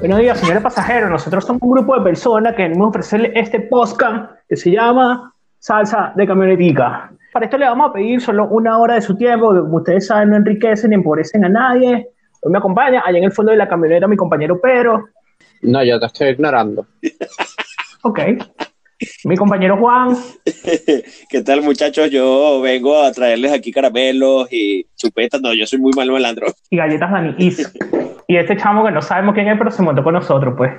[0.00, 1.10] Buenos días, señores pasajeros.
[1.10, 5.34] Nosotros somos un grupo de personas que venimos a ofrecerle este podcast que se llama
[5.58, 7.10] Salsa de Camionetica.
[7.32, 10.06] Para esto le vamos a pedir solo una hora de su tiempo, que como ustedes
[10.06, 12.08] saben no enriquecen ni empobrecen a nadie.
[12.42, 15.08] Hoy me acompaña allá en el fondo de la camioneta mi compañero Pedro.
[15.62, 16.86] No, yo te estoy ignorando.
[18.02, 18.20] Ok.
[19.24, 20.16] Mi compañero Juan.
[21.28, 22.10] ¿Qué tal, muchachos?
[22.10, 25.40] Yo vengo a traerles aquí caramelos y chupetas.
[25.40, 26.46] No, yo soy muy mal malandro.
[26.70, 27.72] Y galletas Dani Is.
[28.30, 30.74] Y este chamo que no sabemos quién es, pero se montó con nosotros, pues.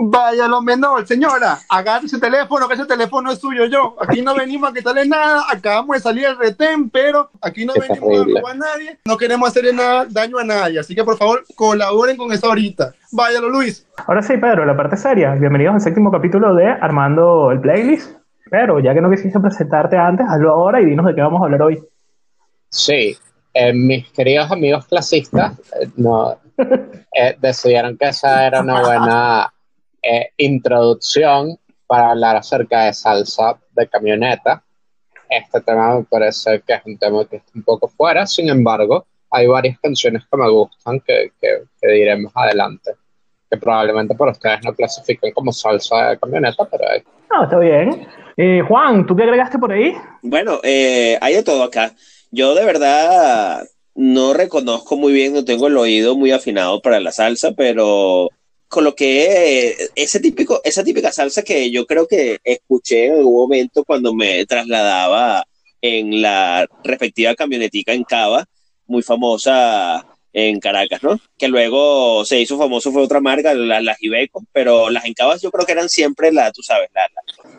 [0.00, 3.94] Vaya lo menor, señora, agarre ese teléfono, que ese teléfono es suyo yo.
[4.00, 7.80] Aquí no venimos a quitarle nada, acabamos de salir del retén, pero aquí no Es
[7.80, 10.78] venimos a robar a nadie, no queremos hacerle nada, daño a nadie.
[10.78, 12.94] Así que por favor, colaboren con eso ahorita.
[13.12, 13.86] Váyalo, Luis.
[14.06, 15.34] Ahora sí, Pedro, la parte seria.
[15.34, 18.16] Bienvenidos al séptimo capítulo de Armando el Playlist.
[18.50, 21.44] Pero ya que no quisiste presentarte antes, hazlo ahora y dinos de qué vamos a
[21.44, 21.82] hablar hoy.
[22.70, 23.14] Sí,
[23.52, 26.38] eh, mis queridos amigos clasistas eh, no,
[27.12, 29.52] eh, decidieron que esa era una buena
[30.02, 34.62] eh, introducción para hablar acerca de salsa de camioneta.
[35.28, 39.06] Este tema me parece que es un tema que está un poco fuera, sin embargo,
[39.30, 42.92] hay varias canciones que me gustan que, que- que diremos adelante,
[43.50, 48.06] que probablemente por ustedes no clasifican como salsa de camioneta, pero eh, No, está bien.
[48.38, 49.94] Eh, Juan, ¿tú qué agregaste por ahí?
[50.22, 51.92] Bueno, eh, hay de todo acá.
[52.30, 53.64] Yo de verdad
[54.00, 58.30] no reconozco muy bien, no tengo el oído muy afinado para la salsa, pero
[58.68, 64.14] coloqué ese típico, esa típica salsa que yo creo que escuché en algún momento cuando
[64.14, 65.44] me trasladaba
[65.82, 68.44] en la respectiva camionetica en Cava,
[68.86, 71.18] muy famosa en Caracas, ¿no?
[71.36, 75.50] Que luego se hizo famoso fue otra marca, la- las Ibeco, pero las Encavas yo
[75.50, 77.02] creo que eran siempre la, tú sabes, la,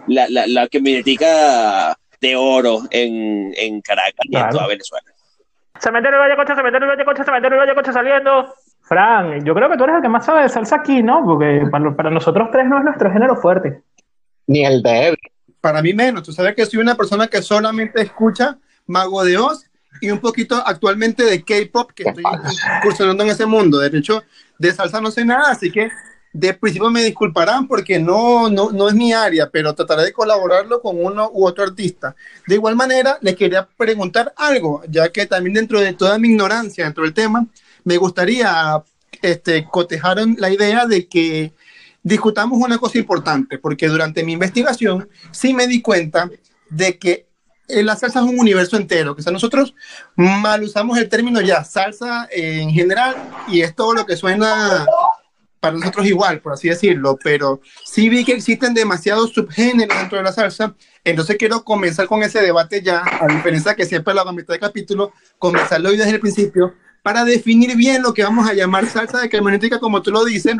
[0.07, 5.05] la, la, la camionetica de oro en, en Caracas y en toda Venezuela.
[5.79, 8.53] Cementerio Valle Concha, Cementerio Valle Concha, Cementerio Valle Concha saliendo.
[8.81, 11.23] Fran, yo creo que tú eres el que más sabe de salsa aquí, ¿no?
[11.23, 13.81] Porque para, para nosotros tres no es nuestro género fuerte.
[14.47, 15.15] ni el de
[15.61, 18.57] Para mí menos, tú sabes que soy una persona que solamente escucha
[18.87, 19.65] Mago de Oz
[20.01, 22.77] y un poquito actualmente de K-pop, que ¿Qué estoy pasa?
[22.77, 23.77] incursionando en ese mundo.
[23.79, 24.23] De hecho,
[24.57, 25.89] de salsa no sé nada, así que
[26.31, 30.81] de principio me disculparán porque no, no, no es mi área, pero trataré de colaborarlo
[30.81, 32.15] con uno u otro artista.
[32.45, 36.85] De igual manera, les quería preguntar algo, ya que también dentro de toda mi ignorancia
[36.85, 37.47] dentro del tema,
[37.83, 38.81] me gustaría
[39.21, 41.53] este, cotejar la idea de que
[42.03, 46.29] discutamos una cosa importante, porque durante mi investigación sí me di cuenta
[46.69, 47.27] de que
[47.67, 49.75] eh, la salsa es un universo entero, que o sea, nosotros
[50.15, 53.15] mal usamos el término ya salsa en general
[53.47, 54.85] y es todo lo que suena
[55.59, 60.23] para nosotros igual, por así decirlo, pero sí vi que existen demasiados subgéneros dentro de
[60.23, 64.29] la salsa, entonces quiero comenzar con ese debate ya, a diferencia que siempre lo hago
[64.29, 68.49] a mitad de capítulo, comenzarlo hoy desde el principio, para definir bien lo que vamos
[68.49, 70.55] a llamar salsa de camionetica, como tú lo dices,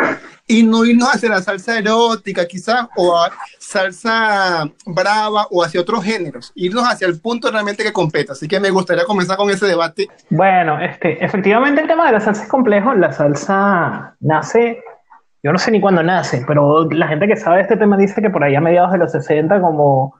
[0.48, 3.16] y no irnos hacia la salsa erótica quizá, o
[3.58, 8.60] salsa brava, o hacia otros géneros, irnos hacia el punto realmente que competa, así que
[8.60, 10.08] me gustaría comenzar con ese debate.
[10.30, 12.94] Bueno, este, efectivamente el tema de la salsa es complejo.
[12.94, 14.82] La salsa nace,
[15.44, 18.30] yo no sé ni cuándo nace, pero la gente que sabe este tema dice que
[18.30, 20.16] por ahí a mediados de los 60 como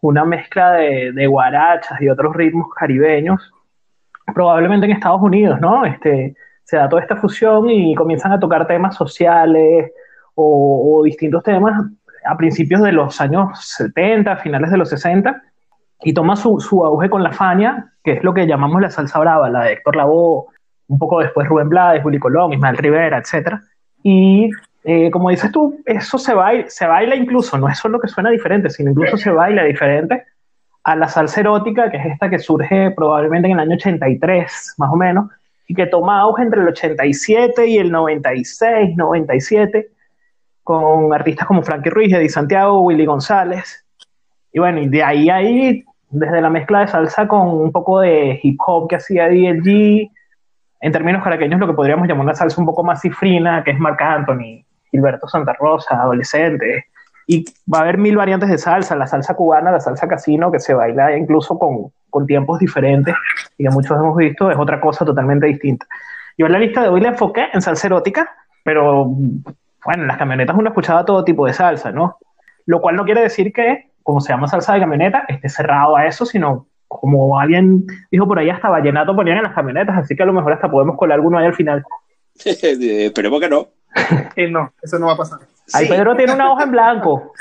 [0.00, 3.52] una mezcla de guarachas y otros ritmos caribeños,
[4.34, 5.84] probablemente en Estados Unidos, ¿no?
[5.84, 6.34] Este,
[6.64, 9.90] se da toda esta fusión y comienzan a tocar temas sociales
[10.34, 11.82] o, o distintos temas
[12.24, 15.42] a principios de los años 70, finales de los 60,
[16.02, 19.18] y toma su, su auge con la Fania, que es lo que llamamos la salsa
[19.18, 20.44] brava, la de Héctor Lavoe,
[20.88, 23.54] un poco después Rubén Blades, Willy Colón, Ismael Rivera, etc.
[24.02, 24.50] Y
[24.84, 28.30] eh, como dices tú, eso se baila, se baila incluso, no es solo que suena
[28.30, 30.24] diferente, sino incluso se baila diferente
[30.88, 34.90] a la salsa erótica, que es esta que surge probablemente en el año 83, más
[34.90, 35.28] o menos,
[35.66, 39.90] y que toma auge entre el 87 y el 96, 97,
[40.64, 43.84] con artistas como Frankie Ruiz, Eddie Santiago, Willy González.
[44.50, 48.40] Y bueno, y de ahí ahí, desde la mezcla de salsa con un poco de
[48.42, 50.10] hip hop que hacía DLG,
[50.80, 53.78] en términos caraqueños lo que podríamos llamar una salsa un poco más cifrina, que es
[53.78, 56.86] Marc Anthony, Gilberto Santa Rosa, adolescente.
[57.30, 60.58] Y va a haber mil variantes de salsa, la salsa cubana, la salsa casino, que
[60.58, 63.14] se baila incluso con, con tiempos diferentes
[63.58, 65.86] y que muchos hemos visto, es otra cosa totalmente distinta.
[66.38, 68.34] Yo en la lista de hoy la enfoqué en salsa erótica,
[68.64, 72.16] pero bueno, en las camionetas uno escuchaba todo tipo de salsa, ¿no?
[72.64, 76.06] Lo cual no quiere decir que, como se llama salsa de camioneta, esté cerrado a
[76.06, 80.22] eso, sino como alguien dijo por ahí, hasta vallenato ponían en las camionetas, así que
[80.22, 81.84] a lo mejor hasta podemos colar alguno ahí al final.
[82.44, 83.68] Esperemos que no.
[84.34, 85.40] Eh, no, eso no va a pasar.
[85.72, 85.90] Ahí Sí.
[85.92, 87.32] Pedro tiene una hoja en blanco.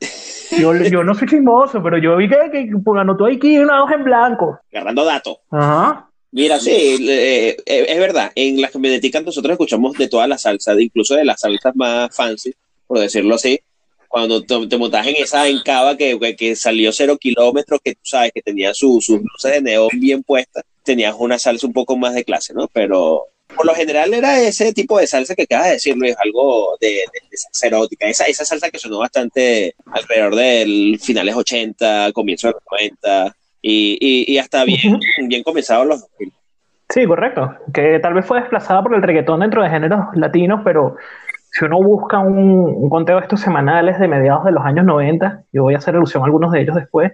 [0.60, 4.04] Yo, yo no soy chismoso, pero yo vi que, que anotó aquí una hoja en
[4.04, 4.60] blanco.
[4.72, 5.38] Agarrando datos.
[5.50, 6.08] Ajá.
[6.30, 8.30] Mira, sí, eh, eh, es verdad.
[8.34, 12.54] En las camioneticas nosotros escuchamos de todas las salsas, incluso de las salsas más fancy,
[12.86, 13.58] por decirlo así.
[14.08, 18.00] Cuando te, te montas en esa encaba que, que, que salió cero kilómetros, que tú
[18.04, 21.96] sabes que tenía su- sus luces de neón bien puestas, tenías una salsa un poco
[21.96, 22.68] más de clase, ¿no?
[22.72, 23.24] Pero
[23.56, 26.88] por lo general era ese tipo de salsa que acabas de decir, Luis, algo de,
[26.88, 28.06] de, de salsa erótica.
[28.06, 33.98] Esa, esa salsa que sonó bastante alrededor del finales 80, comienzo de los 90 y,
[34.00, 36.32] y, y hasta bien, bien comenzados los 2000.
[36.88, 37.52] Sí, correcto.
[37.74, 40.96] Que tal vez fue desplazada por el reggaetón dentro de géneros latinos, pero
[41.50, 45.44] si uno busca un, un conteo de estos semanales de mediados de los años 90,
[45.52, 47.12] y voy a hacer alusión a algunos de ellos después,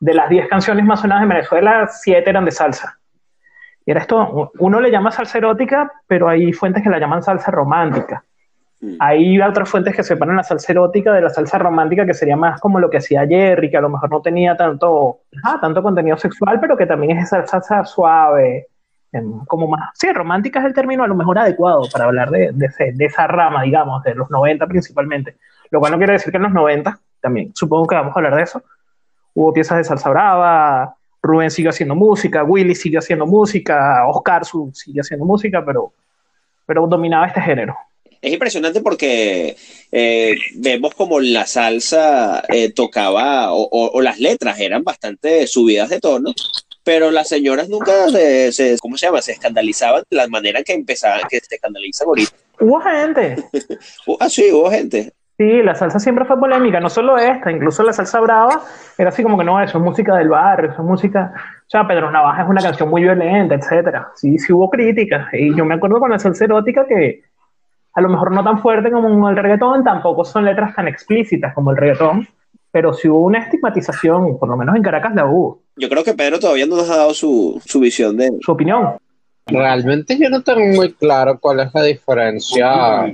[0.00, 2.98] de las 10 canciones más sonadas en Venezuela, 7 eran de salsa.
[3.86, 7.50] Y era esto, uno le llama salsa erótica, pero hay fuentes que la llaman salsa
[7.50, 8.24] romántica.
[8.98, 12.60] Hay otras fuentes que separan la salsa erótica de la salsa romántica, que sería más
[12.60, 16.16] como lo que hacía Jerry, que a lo mejor no tenía tanto, ah, tanto contenido
[16.18, 18.66] sexual, pero que también es esa salsa suave,
[19.12, 22.50] em, como más, sí, romántica es el término a lo mejor adecuado para hablar de,
[22.52, 25.36] de, ese- de esa rama, digamos, de los 90 principalmente.
[25.70, 28.34] Lo cual no quiere decir que en los 90, también supongo que vamos a hablar
[28.36, 28.62] de eso,
[29.34, 34.70] hubo piezas de salsa brava, Rubén sigue haciendo música, Willy sigue haciendo música, Oscar su-
[34.74, 35.92] sigue haciendo música, pero,
[36.66, 37.74] pero dominaba este género.
[38.20, 39.56] Es impresionante porque
[39.92, 45.88] eh, vemos como la salsa eh, tocaba o, o- o las letras eran bastante subidas
[45.90, 46.32] de tono,
[46.82, 49.20] pero las señoras nunca se, se- ¿cómo se llama?
[49.22, 52.32] Se escandalizaban de la manera que empezaban, que se escandalizan ahorita.
[52.60, 53.36] Hubo gente,
[54.20, 55.12] ah, sí, hubo gente.
[55.36, 58.62] Sí, la salsa siempre fue polémica, no solo esta, incluso la salsa brava
[58.96, 61.88] era así como que no, eso es música del barrio, eso es música, o sea,
[61.88, 64.10] Pedro Navaja es una canción muy violenta, etcétera.
[64.14, 67.22] Sí, sí hubo críticas, y yo me acuerdo con la salsa erótica que
[67.94, 71.72] a lo mejor no tan fuerte como el reggaetón, tampoco son letras tan explícitas como
[71.72, 72.28] el reggaetón,
[72.70, 76.14] pero sí hubo una estigmatización, por lo menos en Caracas la hubo, Yo creo que
[76.14, 78.30] Pedro todavía no nos ha dado su, su visión de...
[78.40, 78.98] su opinión.
[79.46, 83.12] Realmente yo no tengo muy claro cuál es la diferencia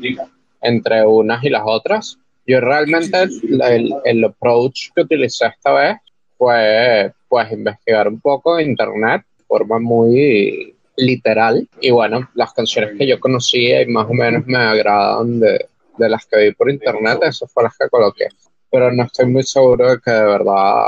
[0.63, 2.19] entre unas y las otras.
[2.47, 5.97] Yo realmente el, el- approach que utilicé esta vez
[6.37, 12.97] fue pues investigar un poco en internet de forma muy literal y bueno, las canciones
[12.99, 15.67] que yo conocía y más o menos me agradan de,
[15.97, 18.27] de las que vi por internet, esas fueron las que coloqué.
[18.71, 20.87] Pero no estoy muy seguro de que de verdad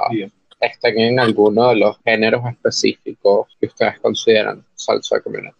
[0.60, 5.56] estén en alguno de los géneros específicos que ustedes consideran salsa de camioneta.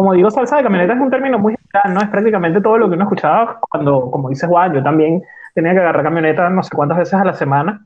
[0.00, 2.00] Como digo, salsa de camioneta es un término muy general, ¿no?
[2.00, 5.22] Es prácticamente todo lo que uno escuchaba cuando, como dice Juan, yo también
[5.54, 7.84] tenía que agarrar camioneta no sé cuántas veces a la semana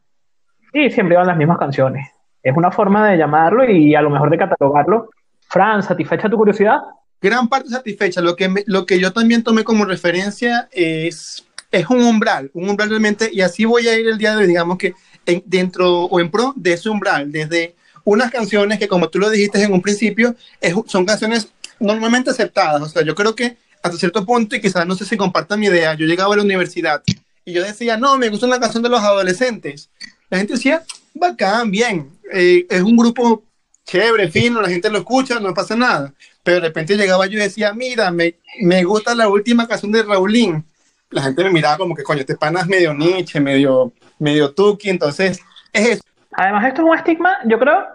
[0.73, 2.09] y siempre iban las mismas canciones.
[2.41, 5.11] Es una forma de llamarlo y a lo mejor de catalogarlo.
[5.49, 6.79] Fran, ¿satisfecha tu curiosidad?
[7.21, 8.21] gran parte satisfecha.
[8.21, 12.69] Lo que, me- lo que yo también tomé como referencia es, es un umbral, un
[12.69, 14.95] umbral realmente, y así voy a ir el día de hoy, digamos que
[15.27, 17.75] en- dentro o en pro de ese umbral, desde
[18.05, 21.53] unas canciones que, como tú lo dijiste en un principio, es- son canciones
[21.85, 22.83] normalmente aceptadas.
[22.83, 25.67] O sea, yo creo que hasta cierto punto, y quizás no sé si compartan mi
[25.67, 27.03] idea, yo llegaba a la universidad
[27.45, 29.91] y yo decía, no, me gusta una canción de los adolescentes.
[30.31, 30.83] La gente decía,
[31.13, 33.45] bacán, bien, eh, es un grupo
[33.85, 36.15] chévere, fino, la gente lo escucha, no pasa nada.
[36.43, 40.03] Pero de repente llegaba yo y decía, mira, me, me gusta la última canción de
[40.03, 40.65] Raulín.
[41.11, 44.89] La gente me miraba como que, coño, este pana es medio Nietzsche, medio, medio Tuki,
[44.89, 45.41] entonces
[45.73, 46.03] es eso.
[46.33, 47.87] Además, esto es un estigma, yo creo,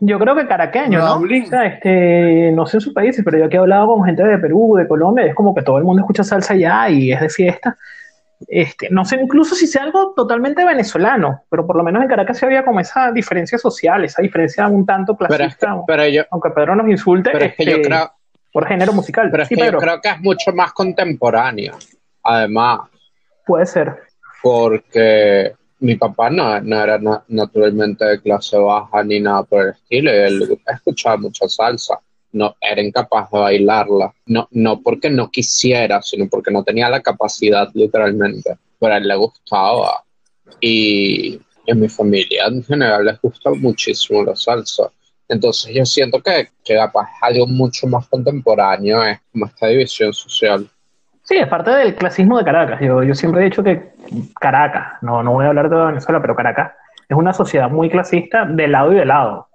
[0.00, 1.06] yo creo que caraqueño, ¿no?
[1.06, 1.44] Raulín.
[1.44, 4.22] O sea, este, no sé en sus países, pero yo aquí he hablado con gente
[4.22, 7.12] de Perú, de Colombia, y es como que todo el mundo escucha salsa ya y
[7.12, 7.76] es de fiesta.
[8.46, 12.40] Este, no sé incluso si sea algo totalmente venezolano, pero por lo menos en Caracas
[12.44, 16.22] había como esa diferencia social, esa diferencia un tanto Pero es que, clasista, pero yo,
[16.30, 18.12] aunque Pedro nos insulte pero es que yo este, creo,
[18.52, 19.28] por género musical.
[19.30, 21.74] pero es sí, que yo creo que es mucho más contemporáneo.
[22.22, 22.80] Además,
[23.44, 23.96] puede ser.
[24.40, 29.70] porque mi papá no, no era na- naturalmente de clase baja ni nada por el
[29.70, 32.00] estilo, él escuchaba mucha salsa,
[32.32, 37.00] no era incapaz de bailarla, no, no porque no quisiera, sino porque no tenía la
[37.00, 40.04] capacidad literalmente, pero a él le gustaba.
[40.60, 44.90] Y en mi familia en general les gusta muchísimo la salsa.
[45.28, 50.68] Entonces yo siento que, que capaz algo mucho más contemporáneo, es como esta división social.
[51.28, 52.80] Sí, es parte del clasismo de Caracas.
[52.80, 53.90] Yo, yo siempre he dicho que
[54.40, 56.72] Caracas, no, no voy a hablar de Venezuela, pero Caracas
[57.06, 59.46] es una sociedad muy clasista de lado y de lado.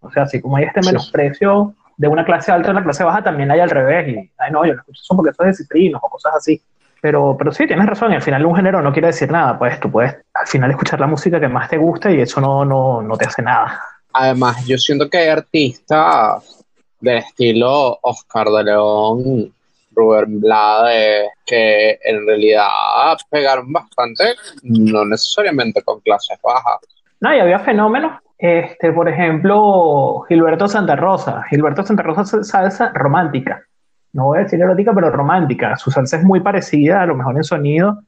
[0.00, 0.88] O sea, así como hay este Sí.
[0.88, 4.08] menosprecio de una clase alta a una clase baja, también hay al revés.
[4.08, 6.62] Y, ay, no, yo lo escucho son porque eso es de citrinos o cosas así.
[7.02, 8.10] Pero, pero sí, tienes razón.
[8.12, 9.58] y Al final un género no quiere decir nada.
[9.58, 12.64] Pues tú puedes al final escuchar la música que más te gusta y eso no,
[12.64, 13.78] no, no te hace nada.
[14.14, 16.64] Además, yo siento que hay artistas
[17.00, 19.52] del estilo Oscar de León,
[19.98, 26.78] Rubén Blades, que en realidad pegaron bastante, no necesariamente con clases bajas.
[27.20, 28.20] No, y había fenómenos.
[28.38, 31.42] Este, por ejemplo, Gilberto Santa Rosa.
[31.50, 33.64] Gilberto Santa Rosa es salsa romántica.
[34.12, 35.76] No voy a decir erótica, pero romántica.
[35.76, 37.98] Su salsa es muy parecida, a lo mejor en sonido,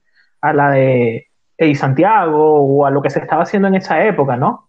[0.41, 1.27] a la de
[1.59, 4.69] Eddie Santiago o a lo que se estaba haciendo en esa época, ¿no?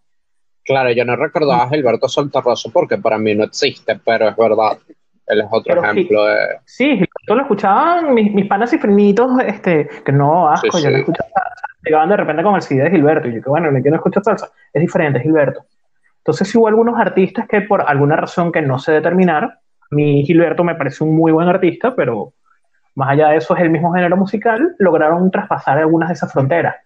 [0.64, 4.36] Claro, yo no recordaba a Gilberto Santa Rosa porque para mí no existe, pero es
[4.36, 4.78] verdad.
[5.26, 6.36] Él es otro Pero ejemplo de.
[6.64, 10.88] Sí, Gilberto lo escuchaban mis, mis panas y frinitos, este, que no, asco, Sí, yo
[10.88, 10.92] sí.
[10.92, 11.30] lo escuchaba,
[11.84, 13.96] llegaban de repente con el CD de Gilberto, y yo que bueno, ¿de quién no
[13.96, 14.50] escucho salsa?
[14.72, 15.64] Es diferente, Gilberto.
[16.18, 19.58] Entonces sí hubo algunos artistas que por alguna razón que no sé determinar,
[19.90, 22.32] mí Gilberto me parece un muy buen artista, pero
[22.94, 26.76] más allá de eso es el mismo género musical, lograron traspasar algunas de esas fronteras.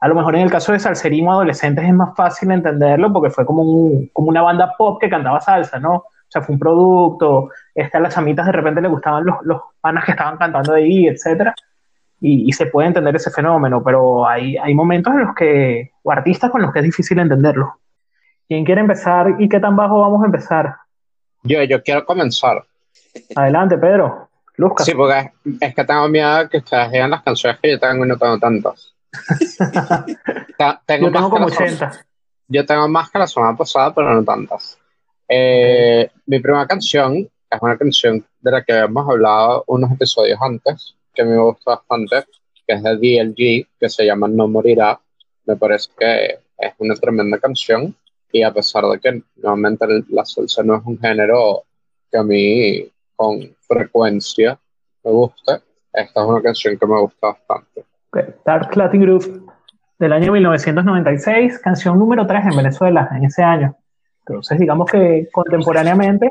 [0.00, 3.46] A lo mejor en el caso de Salserismo Adolescentes es más fácil entenderlo porque fue
[3.46, 6.04] como, un- como una banda pop que cantaba salsa, ¿no?
[6.32, 9.60] O sea, fue un producto, este, a las chamitas de repente le gustaban los, los
[9.82, 11.54] panas que estaban cantando ahí, etcétera,
[12.22, 16.10] y, y se puede entender ese fenómeno, pero hay, hay momentos en los que, o
[16.10, 17.74] artistas con los que es difícil entenderlo.
[18.48, 20.74] ¿Quién quiere empezar y qué tan bajo vamos a empezar?
[21.42, 22.64] Yo, yo quiero comenzar.
[23.36, 24.30] Adelante, Pedro.
[24.56, 24.84] Luzca.
[24.84, 28.06] Sí, porque es, es que tengo miedo que ustedes digan las canciones que yo tengo
[28.06, 28.94] y no tengo tantas.
[30.56, 32.06] Ta- tengo Yo tengo como la semana- 80.
[32.48, 34.78] Yo tengo más que la semana pasada, pero no tantas.
[35.34, 40.94] Eh, Mi primera canción es una canción de la que hemos hablado unos episodios antes,
[41.14, 42.24] que me gusta bastante,
[42.66, 45.00] que es de DLG, que se llama No Morirá.
[45.46, 47.96] Me parece que es una tremenda canción
[48.30, 51.62] y a pesar de que normalmente la salsa no es un género
[52.10, 52.86] que a mí
[53.16, 54.58] con frecuencia
[55.02, 55.52] me guste,
[55.94, 57.84] esta es una canción que me gusta bastante.
[58.10, 59.40] Ok, Dark Latin Groove
[59.98, 63.76] del año 1996, canción número 3 en Venezuela en ese año.
[64.26, 66.30] Entonces, digamos que contemporáneamente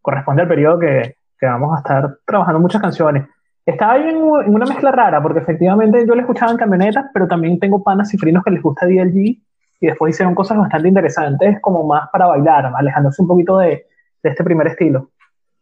[0.00, 3.26] corresponde al periodo que, que vamos a estar trabajando muchas canciones.
[3.66, 7.28] Estaba ahí en, en una mezcla rara, porque efectivamente yo le escuchaba en camionetas, pero
[7.28, 9.36] también tengo panas cifrinos que les gusta DLG
[9.80, 13.86] y después hicieron cosas bastante interesantes, como más para bailar, alejándose un poquito de,
[14.22, 15.10] de este primer estilo.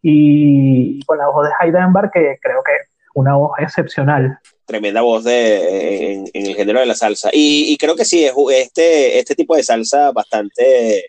[0.02, 2.72] Y con la voz de Heidenberg, que creo que
[3.14, 4.38] una voz excepcional.
[4.66, 7.30] tremenda voz de, en, en el género de la salsa.
[7.32, 11.06] Y, y creo que sí, este, este tipo de salsa bastante,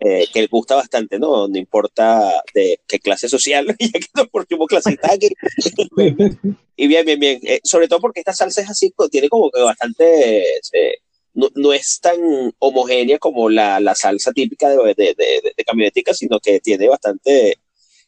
[0.00, 1.46] eh, que gusta bastante, ¿no?
[1.48, 5.28] No importa de qué clase social, ya que nos pusimos clasistas aquí.
[6.76, 7.40] y bien, bien, bien.
[7.44, 10.42] Eh, sobre todo porque esta salsa es así, co- tiene como que bastante...
[10.72, 10.94] eh,
[11.32, 12.18] no, no es tan
[12.58, 16.88] homogénea como la, la salsa típica de, de, de, de- de camionetica, sino que tiene
[16.88, 17.58] bastante,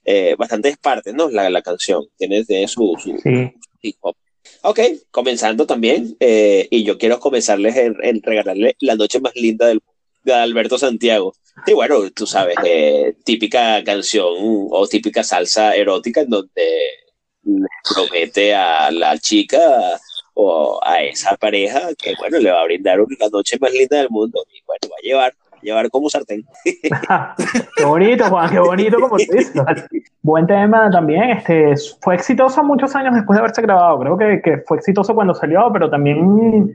[0.04, 1.30] eh, bastantes partes, ¿no?
[1.30, 3.52] La, la canción tiene, tiene su, su, Sí.
[3.82, 4.16] hip hop.
[4.62, 4.80] Ok,
[5.12, 9.80] comenzando también, eh, y yo quiero comenzarles en, en regalarle la noche más linda del
[10.24, 11.34] de Alberto Santiago.
[11.66, 14.34] Y bueno, tú sabes, eh, típica canción
[14.70, 16.68] o típica salsa erótica en donde
[17.94, 19.60] promete a la chica
[20.34, 24.10] o a esa pareja que bueno, le va a brindar la noche más linda del
[24.10, 26.44] mundo y bueno, va a llevar, va a llevar como sartén.
[27.76, 29.52] qué bonito, Juan, qué bonito como tú dices.
[30.22, 31.30] Buen tema también.
[31.30, 33.98] Este, fue exitoso muchos años después de haberse grabado.
[34.00, 36.74] Creo que, que fue exitoso cuando salió, pero también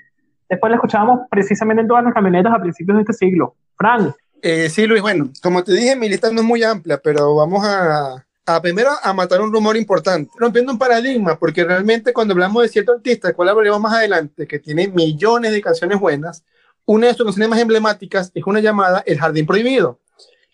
[0.50, 3.56] después lo escuchábamos precisamente en todas las camionetas a principios de este siglo.
[3.76, 7.36] Frank, Eh, sí, Luis, bueno, como te dije, mi lista no es muy amplia, pero
[7.36, 12.34] vamos a, a primero a matar un rumor importante, rompiendo un paradigma, porque realmente cuando
[12.34, 16.44] hablamos de cierto artista, el cual hablaremos más adelante, que tiene millones de canciones buenas,
[16.86, 20.00] una de sus canciones más emblemáticas es una llamada El Jardín Prohibido.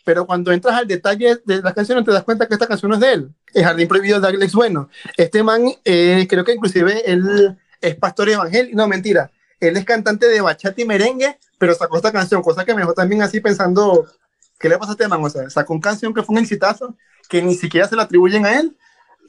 [0.03, 2.95] Pero cuando entras al detalle de las canciones te das cuenta que esta canción no
[2.95, 3.29] es de él.
[3.53, 4.89] El Jardín Prohibido de Alex Bueno.
[5.15, 8.75] Este man, eh, creo que inclusive él es pastor evangélico.
[8.75, 9.31] No, mentira.
[9.67, 12.93] Él es cantante de bachata y merengue, pero sacó esta canción, cosa que me dejó
[12.93, 14.05] también así pensando,
[14.59, 15.23] ¿qué le pasa a este man?
[15.23, 16.95] O sea, sacó una canción que fue un exitazo,
[17.29, 18.75] que ni siquiera se la atribuyen a él,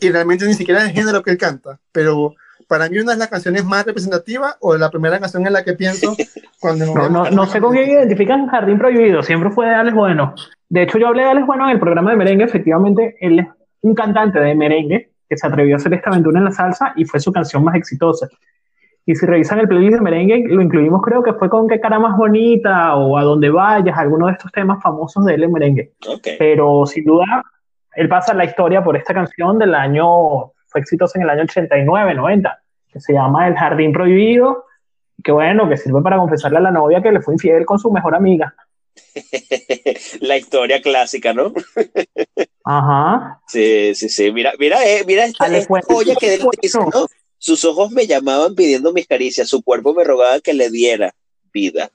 [0.01, 1.79] y realmente ni siquiera es el género que él canta.
[1.93, 2.35] Pero
[2.67, 5.75] para mí una de las canciones más representativas, o la primera canción en la que
[5.75, 6.17] pienso
[6.61, 6.87] cuando...
[6.87, 10.35] no, no, no sé con quién identifican Jardín Prohibido, siempre fue de Alex Bueno.
[10.69, 13.47] De hecho, yo hablé de Alex Bueno en el programa de merengue, efectivamente, él es
[13.83, 17.05] un cantante de merengue que se atrevió a hacer esta aventura en la salsa y
[17.05, 18.29] fue su canción más exitosa.
[19.07, 21.99] Y si revisan el playlist de merengue, lo incluimos creo que fue con Qué cara
[21.99, 25.93] más bonita o A donde vayas, alguno de estos temas famosos de él en merengue.
[26.39, 27.43] Pero sin duda,
[27.95, 32.15] él pasa la historia por esta canción del año, fue exitosa en el año 89,
[32.15, 34.65] 90, que se llama El Jardín Prohibido,
[35.23, 37.91] que bueno, que sirve para confesarle a la novia que le fue infiel con su
[37.91, 38.55] mejor amiga.
[40.21, 41.53] la historia clásica, ¿no?
[42.65, 43.41] Ajá.
[43.49, 44.33] Sí, sí, sí.
[44.33, 47.07] Mira, mira, eh, mira esta, Ale, esta joya que dice, ¿no?
[47.45, 51.15] Sus ojos me llamaban pidiendo mis caricias, su cuerpo me rogaba que le diera
[51.53, 51.91] vida.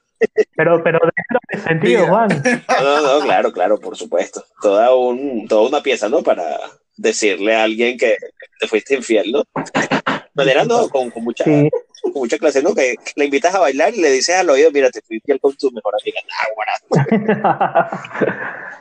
[0.54, 2.06] Pero, pero déjalo de sentido.
[2.06, 2.28] Juan.
[2.68, 4.44] No, no, no, claro, claro, por supuesto.
[4.62, 6.22] Toda, un, toda una pieza, ¿no?
[6.22, 6.56] Para
[6.96, 8.16] decirle a alguien que
[8.60, 9.42] te fuiste infiel, ¿no?
[9.56, 11.68] De manera, no, con, con mucha, Sí.
[12.00, 12.72] con con mucha clase, ¿no?
[12.72, 15.40] Que, que la invitas a bailar y le dices al oído, mira, te fui fiel
[15.40, 16.20] con tu mejor amiga.
[17.42, 17.90] Ah,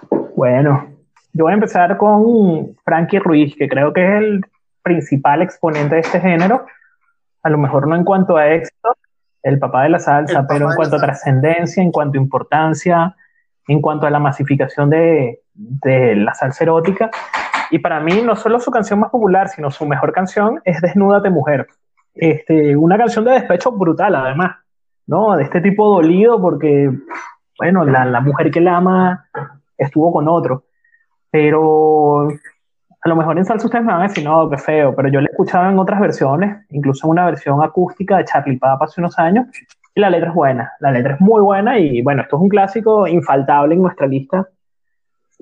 [0.35, 0.95] bueno,
[1.33, 4.41] yo voy a empezar con Frankie Ruiz, que creo que es el
[4.81, 6.65] principal exponente de este género.
[7.43, 8.95] A lo mejor no en cuanto a éxito,
[9.43, 13.15] el papá de la salsa, pero en cuanto a trascendencia, en cuanto a importancia,
[13.67, 17.09] en cuanto a la masificación de, de la salsa erótica.
[17.71, 21.29] Y para mí, no solo su canción más popular, sino su mejor canción es Desnúdate
[21.29, 21.67] Mujer.
[22.15, 24.57] Este, una canción de despecho brutal, además,
[25.05, 25.35] ¿no?
[25.37, 26.91] De este tipo dolido porque,
[27.57, 29.25] bueno, la, la mujer que la ama
[29.77, 30.63] estuvo con otro.
[31.31, 32.27] Pero
[33.01, 35.21] a lo mejor en salsa ustedes me van a decir, no, qué feo, pero yo
[35.21, 39.17] la escuchaba en otras versiones, incluso en una versión acústica de Charlie Papa hace unos
[39.17, 39.47] años,
[39.95, 42.49] y la letra es buena, la letra es muy buena y bueno, esto es un
[42.49, 44.49] clásico infaltable en nuestra lista.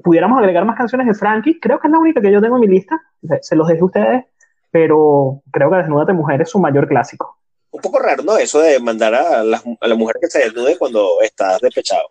[0.04, 2.62] Pudiéramos agregar más canciones de Frankie, creo que es la única que yo tengo en
[2.62, 3.02] mi lista,
[3.42, 4.26] se, los dejo a ustedes,
[4.70, 7.40] pero creo que Desnúdate Mujer es su mayor clásico.
[7.72, 8.38] Un poco raro, ¿no?
[8.38, 12.10] Eso de mandar a la, a la mujer que se desnude cuando estás despechado.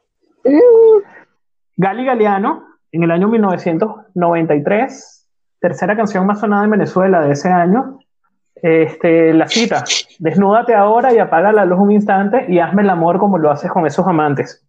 [1.76, 5.15] Gali Galeano, en el año 1993,
[5.60, 7.98] tercera canción más sonada en Venezuela de ese año,
[8.54, 9.84] este, la cita,
[10.18, 13.70] desnúdate ahora y apaga la luz un instante y hazme el amor como lo haces
[13.70, 14.64] con esos amantes.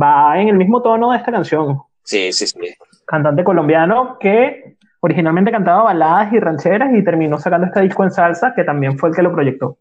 [0.00, 1.80] Va en el mismo tono de esta canción.
[2.02, 2.74] Sí, sí, sí.
[3.06, 8.52] Cantante colombiano que originalmente cantaba baladas y rancheras y terminó sacando este disco en salsa
[8.54, 9.78] que también fue el que lo proyectó.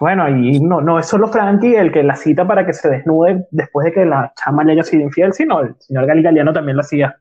[0.00, 3.46] Bueno, y no, no es solo Frankie el que la cita para que se desnude
[3.50, 6.76] después de que la chama le haya sido infiel, sino el señor Gali Galeano también
[6.76, 7.16] lo hacía.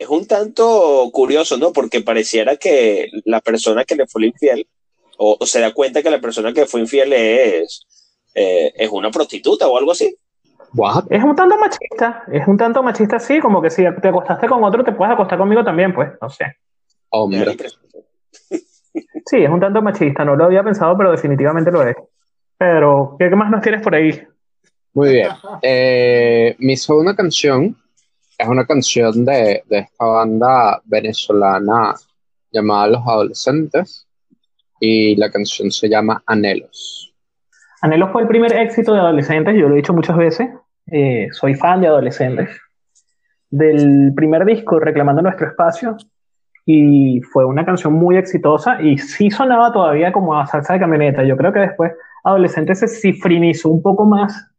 [0.00, 1.74] Es un tanto curioso, ¿no?
[1.74, 4.66] Porque pareciera que la persona que le fue infiel,
[5.18, 7.86] o, o se da cuenta que la persona que fue infiel es,
[8.34, 10.16] eh, es una prostituta o algo así.
[10.72, 11.04] What?
[11.10, 14.64] Es un tanto machista, es un tanto machista así, como que si te acostaste con
[14.64, 16.46] otro, te puedes acostar conmigo también, pues, no sé.
[17.10, 17.54] Hombre.
[19.26, 21.96] Sí, es un tanto machista, no lo había pensado, pero definitivamente lo es.
[22.56, 24.18] Pero, ¿qué más nos tienes por ahí?
[24.94, 25.28] Muy bien.
[25.60, 27.76] Eh, mi segunda canción
[28.40, 31.94] es una canción de, de esta banda venezolana
[32.50, 34.06] llamada Los Adolescentes
[34.80, 37.14] y la canción se llama Anhelos.
[37.82, 40.48] Anhelo fue el primer éxito de adolescentes, yo lo he dicho muchas veces,
[40.90, 42.50] eh, soy fan de adolescentes.
[43.50, 45.96] Del primer disco, Reclamando Nuestro Espacio,
[46.64, 51.24] y fue una canción muy exitosa y sí sonaba todavía como a salsa de camioneta.
[51.24, 54.49] Yo creo que después Adolescentes se cifrinizó un poco más,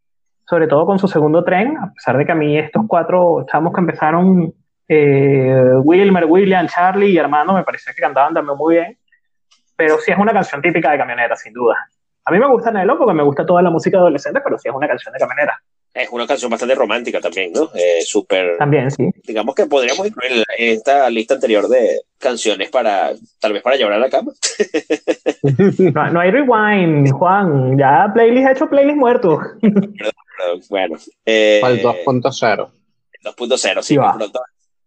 [0.51, 3.73] sobre todo con su segundo tren, a pesar de que a mí estos cuatro chamos
[3.73, 4.53] que empezaron,
[4.85, 8.97] eh, Wilmer, William, Charlie y Armando, me parecía que cantaban también muy bien,
[9.77, 11.77] pero sí es una canción típica de camioneta, sin duda.
[12.25, 14.75] A mí me gusta Nelo porque me gusta toda la música adolescente, pero sí es
[14.75, 15.57] una canción de camionera.
[15.93, 17.69] Es una canción bastante romántica también, ¿no?
[17.73, 18.57] Eh, Súper.
[18.57, 19.09] También, sí.
[19.25, 23.99] Digamos que podríamos incluir esta lista anterior de canciones para, tal vez para llevar a
[23.99, 24.33] la cama.
[25.93, 27.77] No, no hay rewind, Juan.
[27.77, 29.39] Ya playlist hecho, playlist muerto.
[30.41, 30.97] Pero, bueno.
[31.25, 32.71] Eh, Para el 2.0.
[33.23, 34.17] 2.0, sí, Sí va.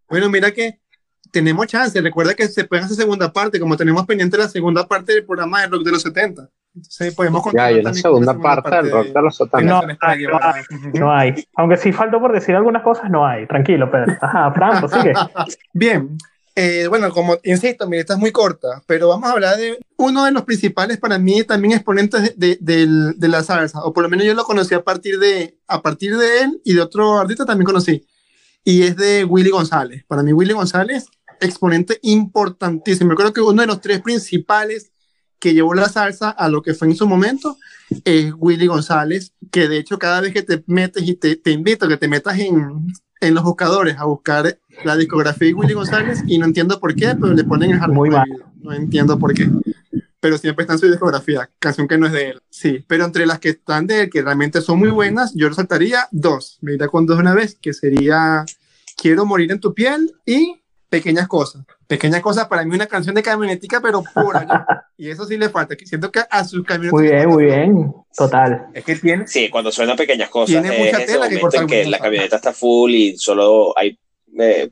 [0.09, 0.81] Bueno, mira que
[1.31, 2.01] tenemos chance.
[2.01, 5.63] Recuerda que se pueden hacer segunda parte, como tenemos pendiente la segunda parte del programa
[5.63, 6.49] de rock de los 70.
[6.75, 9.39] Entonces podemos Ya, continuar hay una también con segunda la parte del rock de los
[9.39, 9.63] de 70.
[9.63, 10.27] No, no hay,
[10.95, 11.49] No hay.
[11.57, 13.47] Aunque sí faltó por decir algunas cosas, no hay.
[13.47, 14.17] Tranquilo, Pedro.
[14.21, 15.13] Ajá, Franco, sigue.
[15.73, 16.17] Bien,
[16.57, 20.25] eh, bueno, como insisto, mi lista es muy corta, pero vamos a hablar de uno
[20.25, 24.35] de los principales para mí también exponentes de, la salsa, o por lo menos yo
[24.35, 28.07] lo conocí a partir de, a partir de él y de otro artista también conocí,
[28.63, 30.05] y es de Willy González.
[30.07, 31.07] Para mí Willy González,
[31.41, 33.11] exponente importantísimo.
[33.11, 34.93] Yo creo que uno de los tres principales
[35.41, 37.59] que llevó la salsa a lo que fue en su momento
[38.05, 41.87] es Willy González, que de hecho cada vez que te metes y te, te invito
[41.87, 42.87] a que te metas en,
[43.27, 47.15] en los buscadores a buscar la discografía de Willy González y no entiendo por qué,
[47.21, 48.29] pero le ponen el jardín Muy mal.
[48.61, 49.49] No entiendo por qué.
[50.21, 52.43] Pero siempre está en su discografía, canción que no es de él.
[52.49, 56.09] Sí, pero entre las que están de él, que realmente son muy buenas, yo resaltaría
[56.13, 56.59] dos.
[56.63, 58.45] Me iré con dos una vez, que sería
[58.97, 61.65] Quiero morir en tu piel y Pequeñas cosas.
[61.87, 64.67] Pequeñas cosas para mí una canción de camionetica, pero pura.
[64.97, 65.75] Y eso sí le falta.
[65.77, 66.93] que Siento que a sus camionetas.
[66.93, 67.93] Muy bien, muy bien.
[68.17, 68.67] Total.
[68.75, 71.63] Es que tiene, Sí, cuando suenan pequeñas cosas, Tiene es mucha ese tela que cortar
[71.63, 73.99] en que la camioneta está full y solo hay
[74.39, 74.71] eh,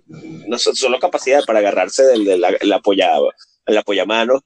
[0.48, 3.10] no, so- solo capacidad para agarrarse del, del el apoya,
[3.66, 4.42] el apoyamanos.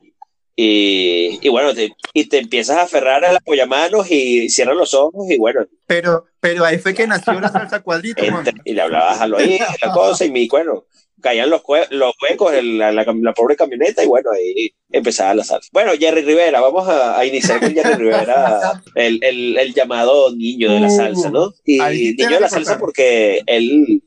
[0.58, 5.26] Y, y bueno, te, y te empiezas a aferrar al apoyamanos y cierras los ojos
[5.30, 8.22] y bueno, pero, pero ahí fue que nació la salsa cuadrito.
[8.22, 10.84] Entra- y le hablabas al oído y la cosa y mi, bueno,
[11.26, 15.42] caían los, los huecos en la, la la pobre camioneta y bueno, ahí empezaba la
[15.42, 15.68] salsa.
[15.72, 20.72] Bueno, Jerry Rivera, vamos a, a iniciar con Jerry Rivera, el, el, el llamado niño
[20.72, 21.52] de la salsa, ¿no?
[21.64, 24.02] Y niño de la salsa porque él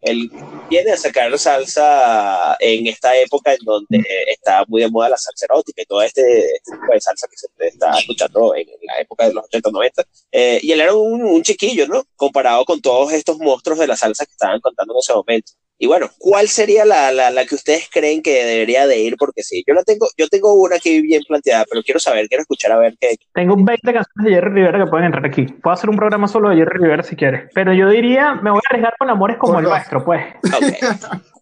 [0.00, 0.30] él
[0.70, 5.46] viene a sacar salsa en esta época en donde está muy de moda la salsa
[5.46, 9.26] erótica y todo este, este tipo de salsa que se está escuchando en, la época
[9.26, 10.04] de los 80, 90.
[10.32, 12.04] Eh, y él era un, un, chiquillo, ¿no?
[12.14, 15.52] Comparado con todos estos monstruos de la salsa que estaban contando en ese momento.
[15.80, 19.14] Y bueno, ¿cuál sería la, la, la, que ustedes creen que debería de ir?
[19.16, 22.42] Porque sí, yo la tengo, yo tengo una aquí bien planteada, pero quiero saber, quiero
[22.42, 23.14] escuchar a ver qué.
[23.32, 25.44] Tengo 20 canciones de Jerry Rivera que pueden entrar aquí.
[25.44, 27.48] Puedo hacer un programa solo de Jerry Rivera si quieres.
[27.54, 30.24] Pero yo diría, me voy a arriesgar con amores como el nuestro, pues.
[30.52, 30.74] Okay.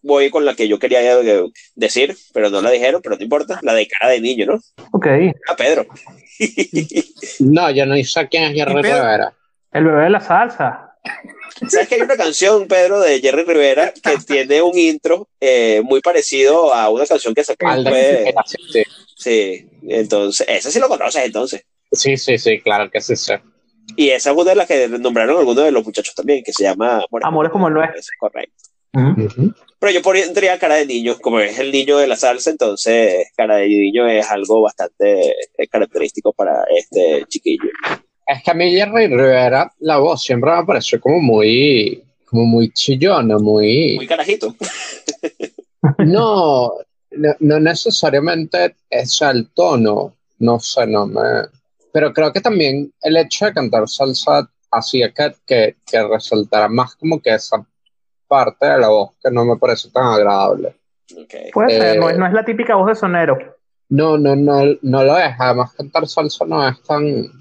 [0.03, 1.01] Voy con la que yo quería
[1.75, 3.59] decir, pero no la dijeron, pero no importa.
[3.63, 4.59] La de cara de niño, ¿no?
[4.91, 5.07] Ok.
[5.49, 5.87] A Pedro.
[7.39, 9.33] no, yo no sé quién es Jerry Rivera.
[9.71, 10.86] El bebé de la salsa.
[11.67, 16.01] ¿Sabes que hay una canción, Pedro, de Jerry Rivera que tiene un intro eh, muy
[16.01, 18.33] parecido a una canción que sacó después?
[18.69, 18.83] Sí.
[19.15, 21.63] sí, entonces, ese sí lo conoces entonces.
[21.91, 23.41] Sí, sí, sí, claro que sí sé.
[23.95, 26.63] Y esa es una de las que nombraron algunos de los muchachos también, que se
[26.63, 28.09] llama Amores como lo es.
[28.19, 28.67] Correcto.
[29.79, 33.57] Pero yo pondría cara de niño, como es el niño de la salsa, entonces cara
[33.57, 37.69] de niño es algo bastante eh, característico para este chiquillo.
[38.27, 42.71] Es que a mí Jerry Rivera, la voz siempre me pareció como muy, como muy
[42.73, 43.95] chillona, muy...
[43.95, 44.53] Muy carajito.
[45.99, 46.73] no,
[47.39, 51.21] no, necesariamente es el tono, no sé, no me...
[51.93, 56.95] Pero creo que también el hecho de cantar salsa hacía que, que, que resaltara más
[56.95, 57.65] como que esa
[58.27, 60.75] parte de la voz que no me parece tan agradable.
[61.53, 63.37] Puede ser, no es, no es la típica voz de sonero.
[63.87, 65.33] No, no, no, no lo es.
[65.39, 67.36] Además, cantar salsa no es tan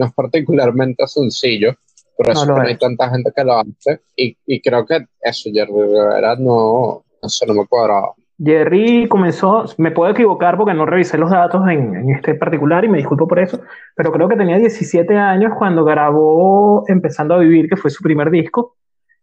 [0.00, 1.74] no es particularmente sencillo,
[2.16, 5.72] por eso no, hay tanta gente que lo hace, y, y creo que eso, Jerry
[5.72, 8.14] Rivera, no, eso no me cuadraba.
[8.42, 12.88] Jerry comenzó, me puedo equivocar porque no revisé los datos en, en, este particular y
[12.88, 13.60] me disculpo por eso,
[13.94, 18.30] pero creo que tenía 17 años cuando grabó Empezando a Vivir, que fue su primer
[18.30, 18.76] disco,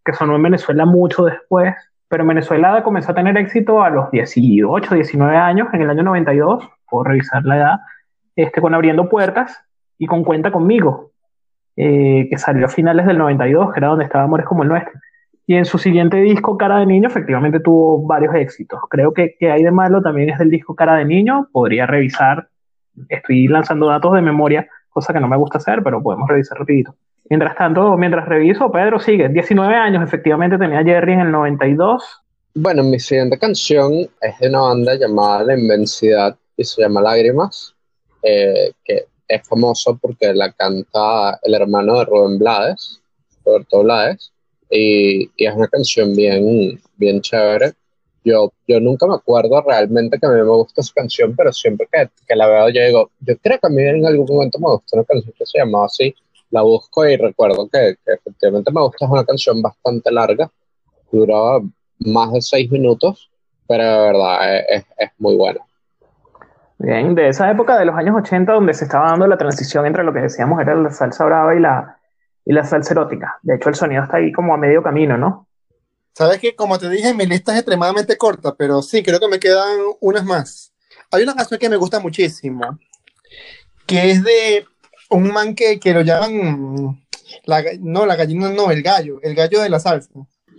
[0.05, 1.73] que sonó en Venezuela mucho después,
[2.07, 6.03] pero en Venezuela comenzó a tener éxito a los 18, 19 años, en el año
[6.03, 7.79] 92, puedo revisar la edad,
[8.35, 9.66] este, con Abriendo Puertas,
[9.97, 11.11] y con Cuenta conmigo,
[11.75, 14.93] eh, que salió a finales del 92, que era donde estaba Amores como el nuestro.
[15.45, 18.79] Y en su siguiente disco, Cara de Niño, efectivamente tuvo varios éxitos.
[18.89, 21.47] Creo que, que hay de malo también es del disco Cara de Niño.
[21.53, 22.49] Podría revisar,
[23.07, 26.95] estoy lanzando datos de memoria, cosa que no me gusta hacer, pero podemos revisar rapidito.
[27.29, 29.29] Mientras tanto, mientras reviso, Pedro sigue.
[29.29, 32.23] 19 años, efectivamente, tenía Jerry en el 92.
[32.55, 37.75] Bueno, mi siguiente canción es de una banda llamada La Inmensidad y se llama Lágrimas,
[38.23, 43.01] eh, que es famoso porque la canta el hermano de Rubén Blades,
[43.45, 44.31] Roberto Blades,
[44.69, 47.73] y, es una canción bien, bien chévere.
[48.23, 51.87] Yo, yo nunca me acuerdo realmente que a mí me gusta esa canción, pero siempre
[51.91, 54.97] que, la veo yo digo, yo creo que a mí en algún momento me gusta
[54.97, 56.13] una canción que se llamaba así,
[56.49, 60.51] la busco y recuerdo que, que efectivamente me gusta, es una canción bastante larga,
[61.11, 61.61] duraba
[61.99, 63.29] más de seis minutos,
[63.65, 65.66] pero de verdad es, es muy buena.
[66.79, 70.03] Bien, de esa época de los años 80 donde se estaba dando la transición entre
[70.03, 71.97] lo que decíamos era la salsa brava y la,
[72.45, 73.39] y la salsa erótica.
[73.41, 75.47] De hecho, el sonido está ahí como a medio camino, ¿no?
[76.13, 79.39] Sabes que, como te dije, mi lista es extremadamente corta, pero sí, creo que me
[79.39, 80.73] quedan unas más.
[81.11, 82.79] Hay una canción que me gusta muchísimo,
[83.85, 84.65] que es de
[85.09, 87.05] un man que, que lo llaman,
[87.45, 90.09] la, no, la gallina no, el gallo, el gallo de la salsa.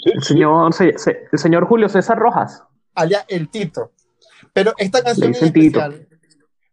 [0.04, 2.62] El señor, el señor Julio César Rojas.
[2.94, 3.92] Allá, el Tito.
[4.58, 6.08] Pero esta canción en especial,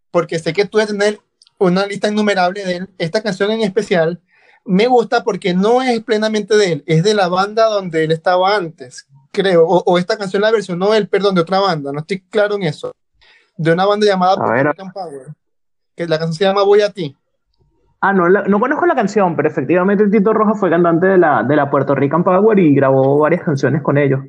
[0.09, 1.19] porque sé que tú debes tener
[1.59, 4.19] una lista innumerable de él, esta canción en especial
[4.65, 8.55] me gusta porque no es plenamente de él, es de la banda donde él estaba
[8.55, 12.55] antes, creo, o, esta canción la versionó él, perdón, de otra banda, no estoy claro
[12.55, 12.91] en eso,
[13.55, 14.73] de una banda llamada Power,
[15.95, 17.15] que la canción se llama Voy a ti.
[18.01, 21.55] Ah, no, no conozco la canción, pero efectivamente Tito Rojas fue cantante de la, de
[21.55, 24.21] la Puerto Rican Power y grabó varias canciones con ellos.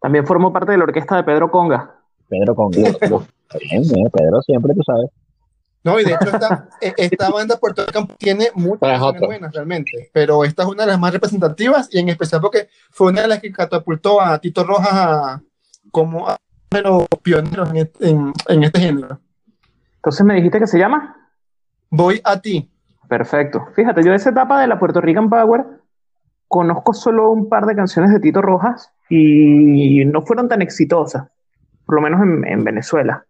[0.00, 2.01] También formó parte de la orquesta de Pedro Conga.
[2.32, 5.10] Pedro con bien, Pedro siempre, tú sabes.
[5.84, 10.10] No, y de hecho esta, e, esta banda Puerto Rico tiene muchas canciones buenas realmente,
[10.14, 13.28] pero esta es una de las más representativas y en especial porque fue una de
[13.28, 15.40] las que catapultó a Tito Rojas
[15.90, 16.38] como a
[16.82, 17.68] los pioneros
[18.00, 19.18] en, en, este género.
[19.96, 21.16] Entonces me dijiste que se llama
[21.90, 22.70] Voy a ti.
[23.08, 23.66] Perfecto.
[23.74, 25.66] Fíjate, yo de esa etapa de la Puerto Rican Power
[26.48, 31.24] conozco solo un par de canciones de Tito Rojas y no fueron tan exitosas
[31.92, 33.26] por lo menos en, Venezuela.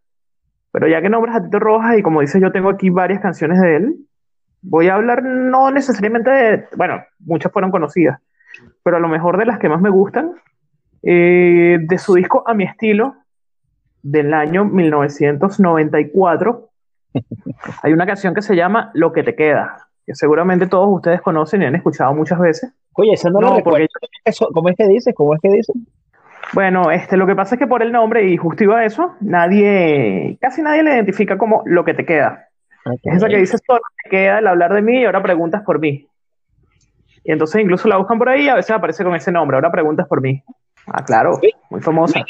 [0.70, 3.60] Pero ya que nombras a Tito Rojas y como dices, yo tengo aquí varias canciones
[3.60, 3.96] de él,
[4.60, 8.20] voy a hablar no necesariamente de, bueno, muchas fueron conocidas,
[8.84, 10.34] pero a lo mejor de las que más me gustan,
[11.02, 13.16] eh, de su disco A mi estilo,
[14.00, 16.70] del año 1994,
[17.82, 21.62] hay una canción que se llama Lo que te queda, que seguramente todos ustedes conocen
[21.62, 22.72] y han escuchado muchas veces.
[22.92, 23.88] Oye, esa no, no la recuerdo.
[24.54, 25.12] ¿Cómo es que dices?
[25.16, 25.74] ¿Cómo es que dices?
[26.52, 29.14] Bueno, este, lo que pasa es que por el nombre, y justo iba a eso,
[29.20, 32.48] nadie, casi nadie le identifica como lo que te queda.
[33.02, 35.78] Es esa que dices, solo te queda el hablar de mí y ahora preguntas por
[35.78, 36.06] mí.
[37.24, 39.70] Y entonces incluso la buscan por ahí y a veces aparece con ese nombre, ahora
[39.70, 40.42] preguntas por mí.
[40.86, 41.38] Ah, claro,
[41.70, 42.24] muy famosa.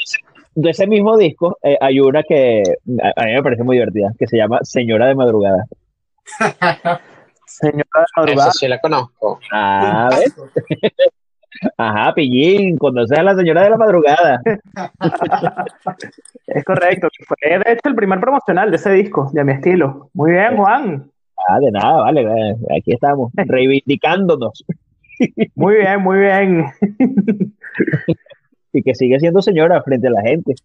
[0.55, 2.61] De ese mismo disco eh, hay una que
[3.01, 5.65] a, a mí me parece muy divertida, que se llama Señora de Madrugada.
[7.45, 8.51] Señora de madrugada.
[8.51, 9.39] sí la conozco.
[9.51, 10.35] Ah, ¿ves?
[11.77, 14.41] Ajá, Pillín, conoces a la Señora de la Madrugada.
[16.47, 17.07] Es correcto.
[17.25, 20.09] Fue de hecho el primer promocional de ese disco, de mi estilo.
[20.13, 21.09] Muy bien, Juan.
[21.47, 24.63] Ah, de nada, vale, aquí estamos, reivindicándonos.
[25.55, 26.65] Muy bien, muy bien.
[28.75, 30.55] Y que sigue siendo señora frente a la gente.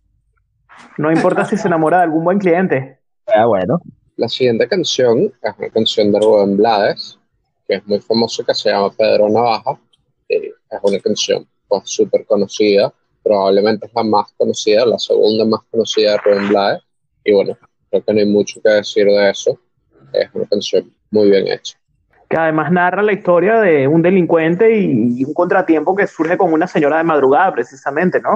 [0.97, 3.01] No importa si se enamora de algún buen cliente.
[3.27, 3.83] Ah, bueno.
[4.17, 7.19] La siguiente canción es una canción de Rubén Blades,
[7.69, 9.79] que es muy famoso, que se llama Pedro Navaja.
[10.31, 15.61] Eh, es una canción pues súper conocida, probablemente es la más conocida, la segunda más
[15.71, 16.83] conocida de Rubén Blades.
[17.25, 17.57] Y bueno,
[17.91, 19.59] creo que no hay mucho que decir de eso.
[20.13, 21.79] Es una canción muy bien hecha.
[22.29, 26.67] Que además narra la historia de un delincuente y un contratiempo que surge con una
[26.67, 28.35] señora de madrugada, precisamente, ¿no?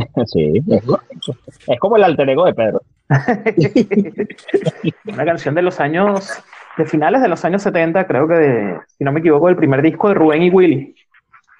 [0.26, 0.82] Sí, es.
[1.66, 2.82] Es como el alter ego de Pedro.
[5.06, 6.42] Una canción de los años,
[6.76, 9.82] de finales de los años 70, creo que, de, si no me equivoco, el primer
[9.82, 10.94] disco de Rubén y Willy,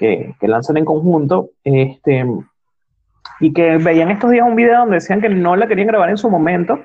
[0.00, 2.24] que, que lanzan en conjunto, este,
[3.38, 6.16] y que veían estos días un video donde decían que no la querían grabar en
[6.16, 6.80] su momento,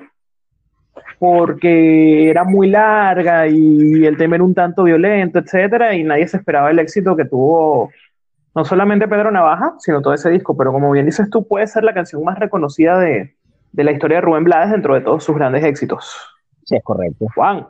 [1.18, 6.36] porque era muy larga y el tema era un tanto violento, etcétera, y nadie se
[6.36, 7.90] esperaba el éxito que tuvo
[8.54, 11.84] no solamente Pedro Navaja, sino todo ese disco, pero como bien dices tú, puede ser
[11.84, 13.34] la canción más reconocida de,
[13.72, 16.14] de la historia de Rubén Blades dentro de todos sus grandes éxitos.
[16.64, 17.26] Sí, es correcto.
[17.34, 17.66] Juan,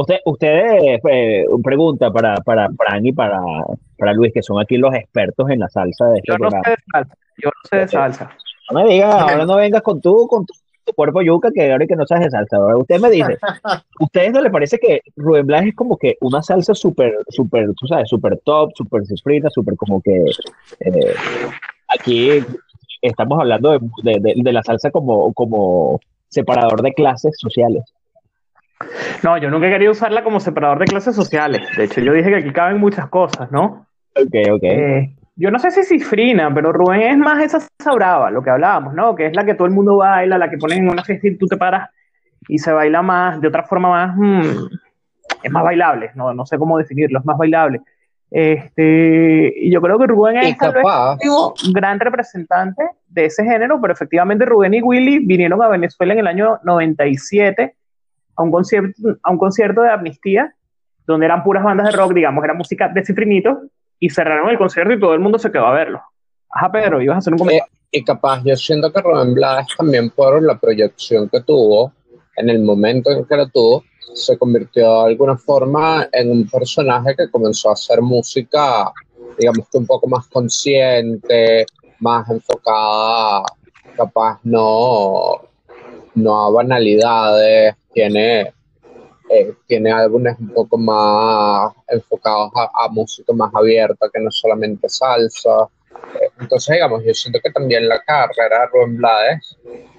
[0.00, 3.40] Usted, ustedes, eh, pregunta para, para Fran y para,
[3.98, 6.56] para Luis, que son aquí los expertos en la salsa de este yo no sé
[6.56, 6.62] programa.
[6.68, 8.30] de salsa, yo no sé de salsa.
[8.70, 11.84] No me digas, ahora no vengas con tu, con tu, tu cuerpo yuca, que ahora
[11.86, 12.58] que no sabes de salsa.
[12.58, 16.16] Ahora usted me dice, ¿a ustedes no le parece que Rubén Blas es como que
[16.20, 20.12] una salsa súper, súper, tú sabes, súper top, súper cifrina, súper como que
[20.80, 21.14] eh,
[21.88, 22.40] aquí
[23.02, 27.82] estamos hablando de, de- de- de la salsa como, como separador de clases sociales?
[29.22, 31.62] No, yo nunca he querido usarla como separador de clases sociales.
[31.76, 33.86] De hecho, yo dije que aquí caben muchas cosas, ¿no?
[34.14, 34.62] Ok, ok.
[34.62, 38.50] Eh, yo no sé si cifrina, pero Rubén es más esa salsa brava, lo que
[38.50, 39.14] hablábamos, ¿no?
[39.14, 41.36] Que es la que todo el mundo baila, la que ponen en una fiesta y
[41.36, 41.90] tú te paras
[42.48, 44.66] y se baila más, de otra forma más, mm,
[45.42, 47.80] es más bailable, no, no sé cómo definirlo, es más bailable.
[48.30, 54.44] Este, y yo creo que Rubén es último gran representante de ese género, pero efectivamente
[54.44, 57.74] Rubén y Willy vinieron a Venezuela en el año 97
[58.38, 60.54] a un concierto, a un concierto de Amnistía,
[61.06, 63.58] donde eran puras bandas de rock, digamos, era música de cifrinitos,
[63.98, 66.00] y cerraron el concierto y todo el mundo se quedó a verlo.
[66.50, 67.72] Ajá, Pedro, ibas a hacer un comentario.
[67.90, 71.92] y capaz yo siento que Rubén Blades también por la proyección que tuvo,
[72.36, 77.14] en el momento en que lo tuvo, se convirtió de alguna forma en un personaje
[77.16, 78.92] que comenzó a hacer música,
[79.38, 81.66] digamos que un poco más consciente,
[81.98, 83.42] más enfocada,
[83.96, 85.47] capaz no,
[86.14, 88.52] no a banalidades, tiene,
[89.30, 95.68] eh, tiene álbumes un poco más enfocados a, música más abierta que no solamente salsa.
[96.20, 99.56] Eh, Entonces, digamos, yo siento que también la carrera de Rubén Blades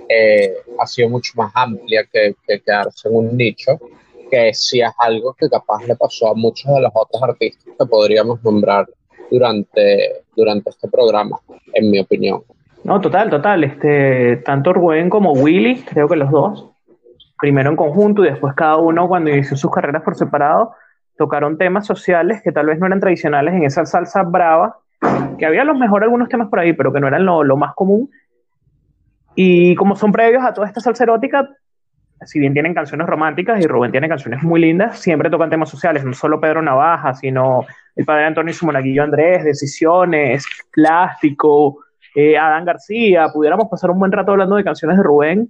[0.08, 3.80] eh, ha sido mucho más amplia que, que quedarse en un nicho,
[4.30, 7.86] que sí es algo que capaz le pasó a muchos de los otros artistas que
[7.86, 8.88] podríamos nombrar
[9.30, 11.40] durante, durante este programa,
[11.74, 12.44] en mi opinión.
[12.90, 13.64] No, total, total.
[13.64, 16.72] Este, tanto Rubén como Willy, creo que los dos,
[17.40, 20.74] primero en conjunto y después cada uno cuando inició sus carreras por separado,
[21.16, 24.80] tocaron temas sociales que tal vez no eran tradicionales en esa salsa brava,
[25.38, 27.58] que había a lo mejor algunos temas por ahí, pero que no eran lo, lo
[27.58, 28.10] más común.
[29.36, 31.48] Y como son previos a toda esta salsa erótica,
[32.26, 36.04] si bien tienen canciones románticas y Rubén tiene canciones muy lindas, siempre tocan temas sociales,
[36.04, 41.84] no solo Pedro Navaja, sino el padre Antonio Simonaguillo Andrés, Decisiones, Plástico,
[42.16, 45.50] eh, Adán García, pudiéramos pasar un buen rato hablando de canciones de Rubén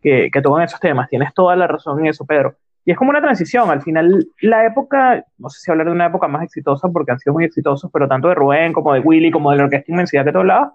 [0.00, 1.08] que, que tocan esos temas.
[1.08, 2.56] Tienes toda la razón en eso, Pedro.
[2.84, 3.70] Y es como una transición.
[3.70, 7.18] Al final, la época, no sé si hablar de una época más exitosa, porque han
[7.18, 10.24] sido muy exitosos, pero tanto de Rubén como de Willy, como de la Orquesta Inmensidad
[10.24, 10.72] que tú hablabas,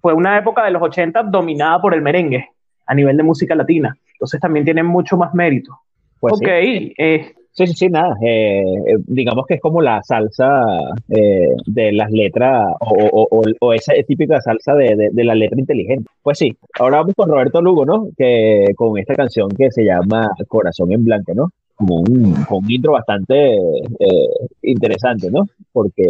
[0.00, 2.48] fue una época de los 80 dominada por el merengue
[2.86, 3.96] a nivel de música latina.
[4.12, 5.80] Entonces también tienen mucho más mérito.
[6.20, 6.94] Pues ok, sí.
[6.98, 8.14] eh, Sí, sí, sí, nada.
[8.22, 10.64] eh, eh, digamos que es como la salsa
[11.10, 15.34] eh, de las letras o, o- o- o esa típica salsa de, de- de la
[15.34, 16.08] letra inteligente.
[16.22, 18.08] Pues sí, ahora vamos con Roberto Lugo, ¿no?
[18.16, 21.50] Que con esta canción que se llama Corazón en Blanco, ¿no?
[21.74, 24.28] Como un, con un intro bastante eh,
[24.62, 25.46] interesante, ¿no?
[25.74, 26.04] Porque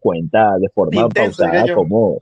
[0.00, 2.18] cuenta de forma Intenso, pausada como...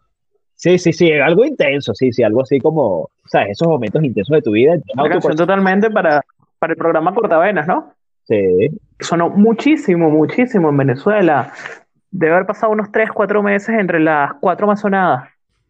[0.57, 3.53] Sí, sí, sí, algo intenso, sí, sí, algo así como, ¿sabes?
[3.53, 4.75] Esos momentos intensos de tu vida.
[4.93, 6.23] Una canción totalmente para,
[6.59, 7.93] para el programa Cortavenas, ¿no?
[8.25, 8.69] Sí,
[9.01, 11.53] Sonó muchísimo, muchísimo en Venezuela.
[12.11, 15.29] Debe haber pasado unos 3, 4 meses entre las cuatro más sonadas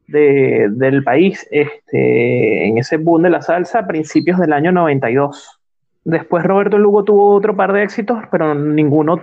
[0.09, 5.61] de- del país, este, en ese boom de la salsa a principios del año 92.
[6.05, 9.21] Después Roberto Lugo tuvo otro par de éxitos, pero ninguno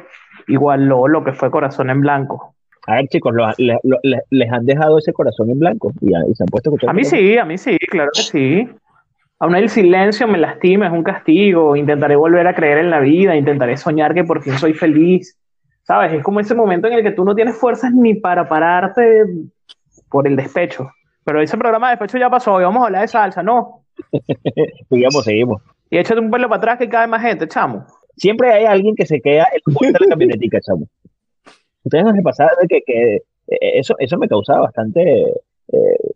[0.47, 2.53] igualó lo que fue Corazón en Blanco.
[2.85, 6.07] A ver, chicos, lo- le- lo- le- les han dejado ese corazón en blanco y,
[6.11, 8.69] y se han puesto a A mí sí, a mí sí, claro que sí.
[9.39, 11.75] Aún el silencio me lastima, es un castigo.
[11.75, 15.37] Intentaré volver a creer en la vida, intentaré soñar que por fin soy feliz.
[15.83, 16.13] ¿Sabes?
[16.13, 19.23] Es como ese momento en el que tú no tienes fuerzas ni para pararte
[20.09, 20.89] por el despecho.
[21.23, 23.83] Pero ese programa de despecho ya pasó y vamos a hablar de salsa, ¿no?
[24.89, 25.61] Seguimos, seguimos.
[25.89, 27.85] Y échate un pelo para atrás que cae más gente, chamo.
[28.15, 30.87] Siempre hay alguien que se queda en puerta de la camionetica, chamo.
[31.83, 35.23] Ustedes no pasaba de que, que eh, eso, eso me causaba bastante,
[35.71, 36.06] eh,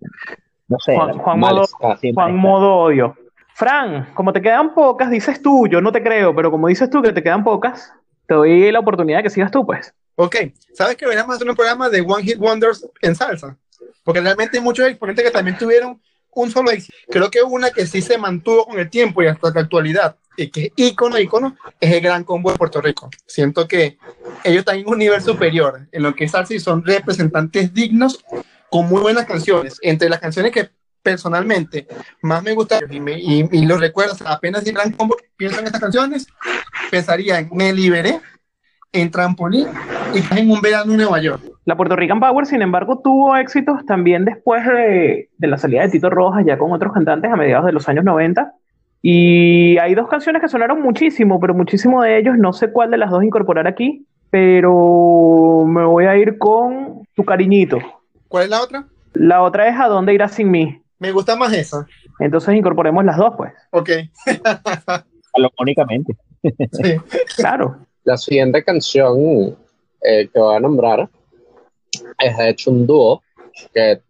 [0.72, 1.68] no sé, Juan, Juan modo,
[2.14, 3.16] Juan modo odio.
[3.54, 7.02] Fran, como te quedan pocas, dices tú, yo no te creo, pero como dices tú
[7.02, 7.94] que te quedan pocas,
[8.26, 9.94] te doy la oportunidad de que sigas tú, pues.
[10.16, 10.38] Ok,
[10.74, 13.58] ¿sabes que deberíamos hacer un programa de One Hit Wonders en salsa?
[14.06, 16.02] Porque realmente hay muchos exponentes que también tuvieron
[16.34, 16.96] un solo éxito.
[17.10, 20.50] Creo que una que sí se mantuvo con el tiempo y hasta la actualidad, y
[20.50, 23.10] que es ícono, ícono, es el Gran Combo de Puerto Rico.
[23.26, 23.98] Siento que
[24.46, 28.24] ellos están en un nivel superior en lo que es salsa y son representantes dignos
[28.72, 29.78] con muy buenas canciones.
[29.82, 30.70] Entre las canciones que
[31.04, 31.88] personalmente
[32.22, 35.66] más me gustan y, me, y, y los recuerdo, apenas el Gran Combo pienso en
[35.66, 36.28] estas canciones,
[36.90, 38.22] pensaría en Me Liberé,
[38.94, 39.68] en Trampolín
[40.14, 41.44] y en un verano en Nueva York.
[41.66, 45.90] La Puerto Rican Power, sin embargo, tuvo éxitos también después de, de la salida de
[45.90, 48.54] Tito Rojas, ya con otros cantantes a mediados de los años 90.
[49.02, 52.98] Y hay dos canciones que sonaron muchísimo, pero muchísimo de ellos, no sé cuál de
[52.98, 57.80] las dos incorporar aquí, pero me voy a ir con Tu Cariñito.
[58.32, 58.88] ¿Cuál es la otra?
[59.12, 60.82] La otra es A dónde irás sin mí.
[61.00, 61.86] Me gusta más esa.
[62.18, 63.52] Entonces incorporemos las dos, pues.
[63.72, 63.90] Ok.
[65.34, 66.16] salomónicamente.
[66.42, 66.96] Sí.
[67.36, 67.86] Claro.
[68.06, 69.58] La siguiente canción
[70.02, 71.10] eh, que voy a nombrar
[72.18, 73.22] es de hecho un dúo
[73.74, 74.02] que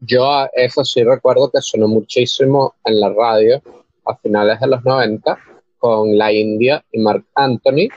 [0.00, 3.60] yo a eso sí recuerdo que sonó muchísimo en la radio
[4.06, 5.38] a finales de los 90
[5.76, 7.88] con la India y Mark Anthony,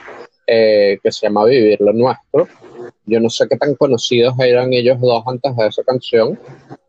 [0.46, 2.48] eh, que se llama Vivir lo Nuestro.
[3.06, 6.38] Yo no sé qué tan conocidos eran ellos dos antes de esa canción,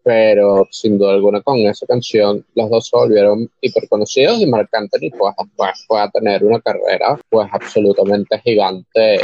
[0.03, 4.69] pero sin duda alguna con esa canción los dos se volvieron hiper conocidos y Marc
[4.73, 9.19] Anthony pues, pues fue a tener una carrera pues absolutamente gigante,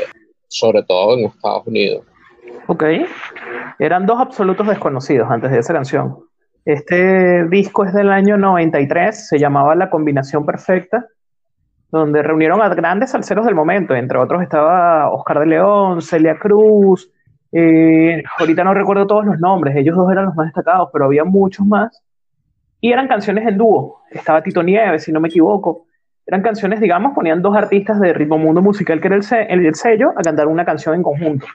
[0.48, 2.06] sobre todo en Estados Unidos.
[2.68, 2.84] Ok.
[3.80, 6.20] Eran dos absolutos desconocidos antes de esa canción.
[6.66, 11.08] Este disco es del año 93, se llamaba La Combinación Perfecta,
[11.92, 13.96] donde reunieron a grandes salseros del momento.
[13.96, 17.12] Entre otros estaba Oscar de León, Celia Cruz.
[17.52, 21.24] eh, ahorita no recuerdo todos los nombres, ellos dos eran los más destacados, pero había
[21.24, 22.04] muchos más.
[22.82, 24.02] Y eran canciones en dúo.
[24.12, 25.86] Estaba Tito Nieves, si no me equivoco.
[26.26, 30.12] Eran canciones, digamos, ponían dos artistas de ritmo mundo musical, que era el, el sello,
[30.12, 31.48] a cantar una canción en conjunto.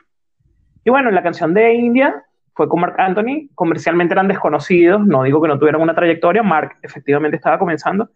[0.85, 5.41] Y bueno, la canción de India fue con Mark Anthony, comercialmente eran desconocidos, no digo
[5.41, 8.11] que no tuvieran una trayectoria, Mark efectivamente estaba comenzando.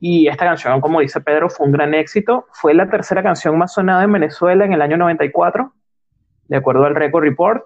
[0.00, 2.46] Y esta canción, como dice Pedro, fue un gran éxito.
[2.52, 5.72] Fue la tercera canción más sonada en Venezuela en el año 94,
[6.48, 7.64] de acuerdo al Record Report.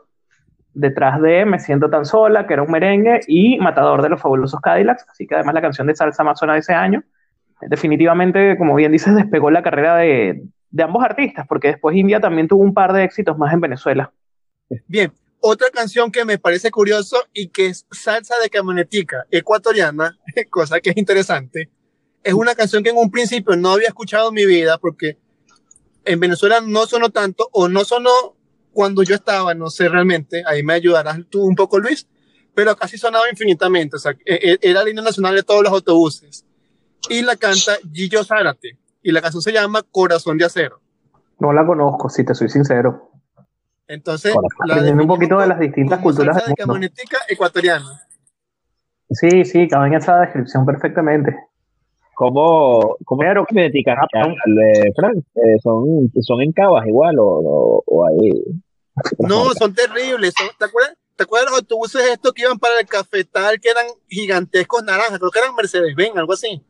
[0.74, 4.60] Detrás de Me Siento Tan Sola, que era un merengue, y Matador de los Fabulosos
[4.60, 7.02] Cadillacs, así que además la canción de salsa más sonada de ese año.
[7.62, 12.46] Definitivamente, como bien dices, despegó la carrera de, de ambos artistas, porque después India también
[12.46, 14.12] tuvo un par de éxitos más en Venezuela.
[14.86, 15.12] Bien.
[15.40, 20.18] Otra canción que me parece curioso y que es salsa de camionetica ecuatoriana,
[20.50, 21.70] cosa que es interesante,
[22.22, 25.18] es una canción que en un principio no había escuchado en mi vida porque
[26.04, 28.10] en Venezuela no sonó tanto o no sonó
[28.72, 32.06] cuando yo estaba, no sé realmente, ahí me ayudarás tú un poco Luis,
[32.54, 35.72] pero casi sonaba infinitamente, o sea, e- e- era la línea nacional de todos los
[35.72, 36.44] autobuses.
[37.08, 40.80] Y la canta Gillo Zárate y la canción se llama Corazón de Acero.
[41.38, 43.10] No la conozco, si te soy sincero.
[43.86, 44.34] Entonces,
[44.68, 46.90] Aprendiendo un poquito de las distintas culturas de
[47.28, 48.02] ecuatoriana.
[49.10, 51.34] Sí, sí, cabe en esa descripción perfectamente.
[52.18, 54.08] ¿Cómo, cómo dedican Ah,
[54.44, 55.18] al de Frank?
[55.36, 58.32] Eh, ¿son, ¿Son en cavas igual o, o, o ahí?
[59.20, 60.34] No, son terribles.
[60.36, 63.86] son- ¿te, acuerdas, ¿Te acuerdas los autobuses estos que iban para el cafetal que eran
[64.08, 65.20] gigantescos naranjas?
[65.20, 66.60] Creo que eran Mercedes-Benz, algo así.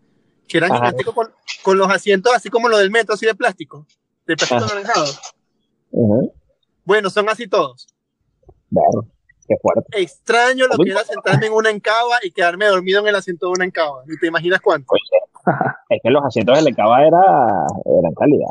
[0.47, 0.81] Que eran Ajá.
[0.81, 1.29] gigantescos con,
[1.63, 3.87] con los asientos así como los del metro, así de plástico.
[4.27, 4.75] De plástico Ajá.
[4.75, 5.07] anaranjado.
[5.93, 6.31] Ujú.
[6.85, 7.87] Bueno, son así todos.
[8.71, 9.07] Claro,
[9.47, 9.83] qué fuerte.
[10.03, 13.53] Extraño lo que era sentarme en una encaba y quedarme dormido en el asiento de
[13.53, 14.03] una encaba.
[14.07, 14.89] Ni te imaginas cuánto.
[15.91, 17.67] Es que los asientos de la cava era,
[18.01, 18.49] eran calidad.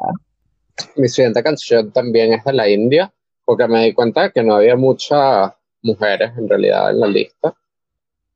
[0.96, 3.12] Mi siguiente canción también es de la India,
[3.46, 7.54] porque me di cuenta de que no había muchas mujeres en realidad en la lista.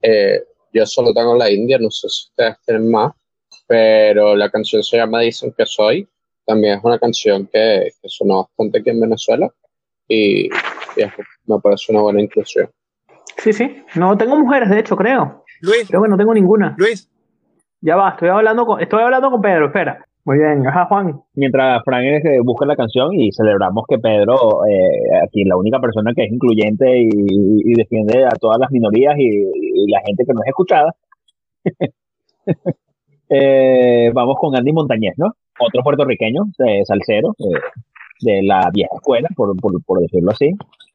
[0.02, 0.44] Eh,
[0.74, 3.12] yo solo tengo la India, no sé si ustedes tienen más,
[3.68, 6.08] pero la canción se llama Dicen que soy.
[6.46, 9.50] También es una canción que, que sonó bastante aquí en Venezuela
[10.08, 10.50] y, y
[10.96, 11.12] es-
[11.46, 12.70] me parece una buena inclusión.
[13.38, 13.84] Sí, sí.
[13.96, 15.44] No tengo mujeres, de hecho, creo.
[15.62, 16.74] Luis, Creo que no tengo ninguna.
[16.78, 17.08] Luis,
[17.82, 20.06] Ya va, estoy hablando con, estoy hablando con Pedro, espera.
[20.24, 21.20] Muy bien, ajá, Juan.
[21.34, 26.14] Mientras Frank eh, busca la canción y celebramos que Pedro, eh, aquí la única persona
[26.16, 30.34] que es incluyente y, y defiende a todas las minorías y, y la gente que
[30.34, 30.94] no es escuchada,
[33.30, 35.34] eh, vamos con Andy Montañez, ¿no?
[35.60, 37.60] Otro puertorriqueño, eh, salsero, eh,
[38.22, 40.52] de la vieja escuela, por, por, por decirlo así,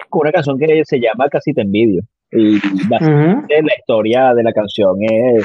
[0.08, 2.02] con una canción que se llama Casi te envidio.
[2.30, 2.58] Y
[2.88, 3.66] básicamente Ujú.
[3.66, 5.44] la historia de la canción es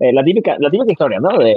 [0.00, 1.54] eh, la típica la típica historia no de,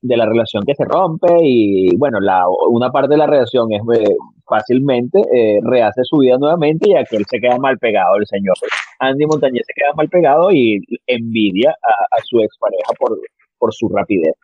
[0.00, 3.82] de la relación que se rompe y bueno la una parte de la relación es
[3.98, 4.14] eh,
[4.46, 8.54] fácilmente eh, rehace su vida nuevamente y aquel se queda mal pegado el señor
[9.00, 13.18] Andy Montañez se queda mal pegado y envidia a, a su expareja por
[13.58, 14.34] por su rapidez.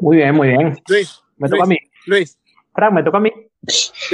[0.00, 0.76] Muy bien, muy bien.
[0.88, 1.76] Luis, Me toca a mí.
[2.06, 2.38] Luis,
[2.72, 3.32] Fran, me toca a mí.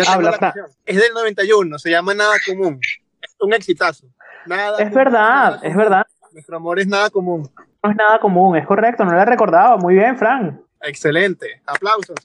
[0.08, 0.52] Habla, la Fran.
[0.52, 0.66] canción.
[0.86, 2.78] Es del 91, se llama Nada Común.
[3.20, 4.06] Es un exitazo.
[4.46, 5.76] Nada Es común, verdad, nada es común.
[5.76, 6.06] verdad.
[6.32, 7.50] Nuestro amor es nada común.
[7.82, 9.76] No es nada común, es correcto, no la recordaba.
[9.76, 10.60] Muy bien, Fran.
[10.82, 11.46] Excelente.
[11.66, 12.16] Aplausos.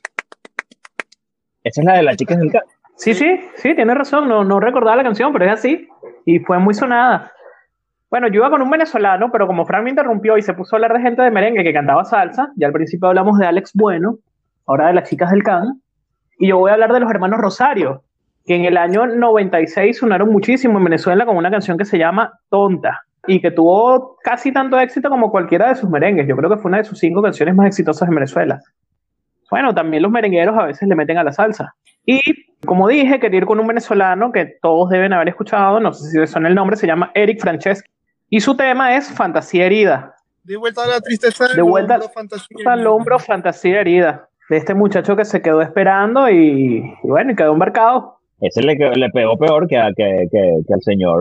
[1.64, 2.64] esa es la de las chicas del ca-
[2.96, 4.28] Sí, sí, sí, tienes razón.
[4.28, 5.88] No, no recordaba la canción, pero es así.
[6.26, 7.32] Y fue muy sonada.
[8.10, 10.78] Bueno, yo iba con un venezolano, pero como Fran me interrumpió y se puso a
[10.78, 14.18] hablar de gente de merengue que cantaba salsa, ya al principio hablamos de Alex Bueno,
[14.66, 15.82] ahora de las chicas del Can,
[16.40, 18.04] y yo voy a hablar de los hermanos Rosario,
[18.46, 22.40] que en el año 96 sonaron muchísimo en Venezuela con una canción que se llama
[22.50, 26.28] Tonta, y que tuvo casi tanto éxito como cualquiera de sus merengues.
[26.28, 28.60] Yo creo que fue una de sus cinco canciones más exitosas en Venezuela.
[29.52, 31.76] Bueno, también los merengueros a veces le meten a la salsa.
[32.06, 32.20] Y
[32.66, 36.18] como dije, quería ir con un venezolano que todos deben haber escuchado, no sé si
[36.18, 37.90] les suena el nombre, se llama Eric Franceschi.
[38.30, 40.16] Y su tema es Fantasía Herida.
[40.44, 41.48] De vuelta a la tristeza.
[41.54, 42.72] De vuelta al hombro, fantasía.
[42.72, 44.30] Al hombro, Fantasía Herida.
[44.50, 48.17] De este muchacho que se quedó esperando y, y bueno, y quedó embarcado.
[48.42, 51.20] Ese le, le pegó peor que, a- que, que, que al señor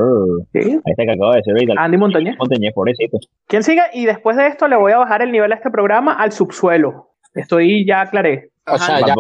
[0.53, 0.79] ¿sí?
[0.85, 2.37] a este que acabo de decir ahorita, Andy Montañez.
[2.39, 3.83] Montañez, pobrecito ¿Quién sigue?
[3.95, 7.11] Y después de esto le voy a bajar el nivel a este programa al subsuelo.
[7.35, 8.51] Estoy, ya aclaré.
[8.67, 9.15] O Ajá, sea, ya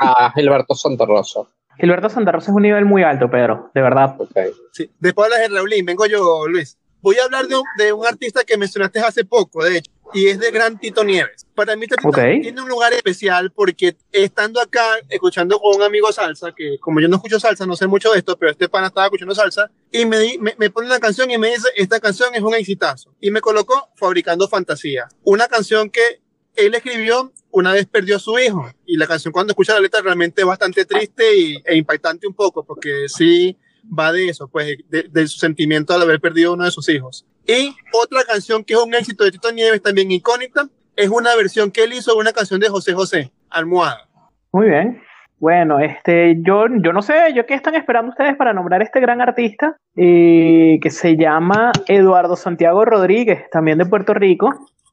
[0.00, 1.40] a Gilberto Santa Rosa.
[1.78, 4.14] Gilberto Santa Rosa es un nivel muy alto, Pedro, de verdad.
[4.18, 4.30] Ok.
[4.72, 4.90] sí.
[4.98, 6.76] Después hablas de Raulín, vengo yo, Luis.
[7.02, 10.28] Voy a hablar de un, de un artista que mencionaste hace poco, de hecho, y
[10.28, 11.46] es de Gran Tito Nieves.
[11.54, 12.18] Para mí, Tito Ok.
[12.42, 17.08] tiene un lugar especial porque estando acá, escuchando con un amigo salsa, que como yo
[17.08, 20.04] no escucho salsa, no sé mucho de esto, pero este pana estaba escuchando salsa, y
[20.06, 23.14] me, me, me pone una canción y me dice, esta canción es un exitazo.
[23.20, 26.20] Y me colocó Fabricando Fantasía, una canción que
[26.56, 28.70] él escribió una vez perdió a su hijo.
[28.86, 32.34] Y la canción, cuando escucha la letra, realmente es bastante triste y, e impactante un
[32.34, 33.56] poco, porque sí
[33.86, 37.26] va de eso, pues, de, de su sentimiento al haber perdido uno de sus hijos.
[37.46, 41.70] Y otra canción que es un éxito de Tito Nieves, también icónica, es una versión
[41.70, 44.08] que él hizo de una canción de José José, Almohada.
[44.52, 45.02] Muy bien.
[45.38, 49.00] Bueno, este, yo, yo no sé, yo qué están esperando ustedes para nombrar a este
[49.00, 54.50] gran artista eh, que se llama Eduardo Santiago Rodríguez, también de Puerto Rico,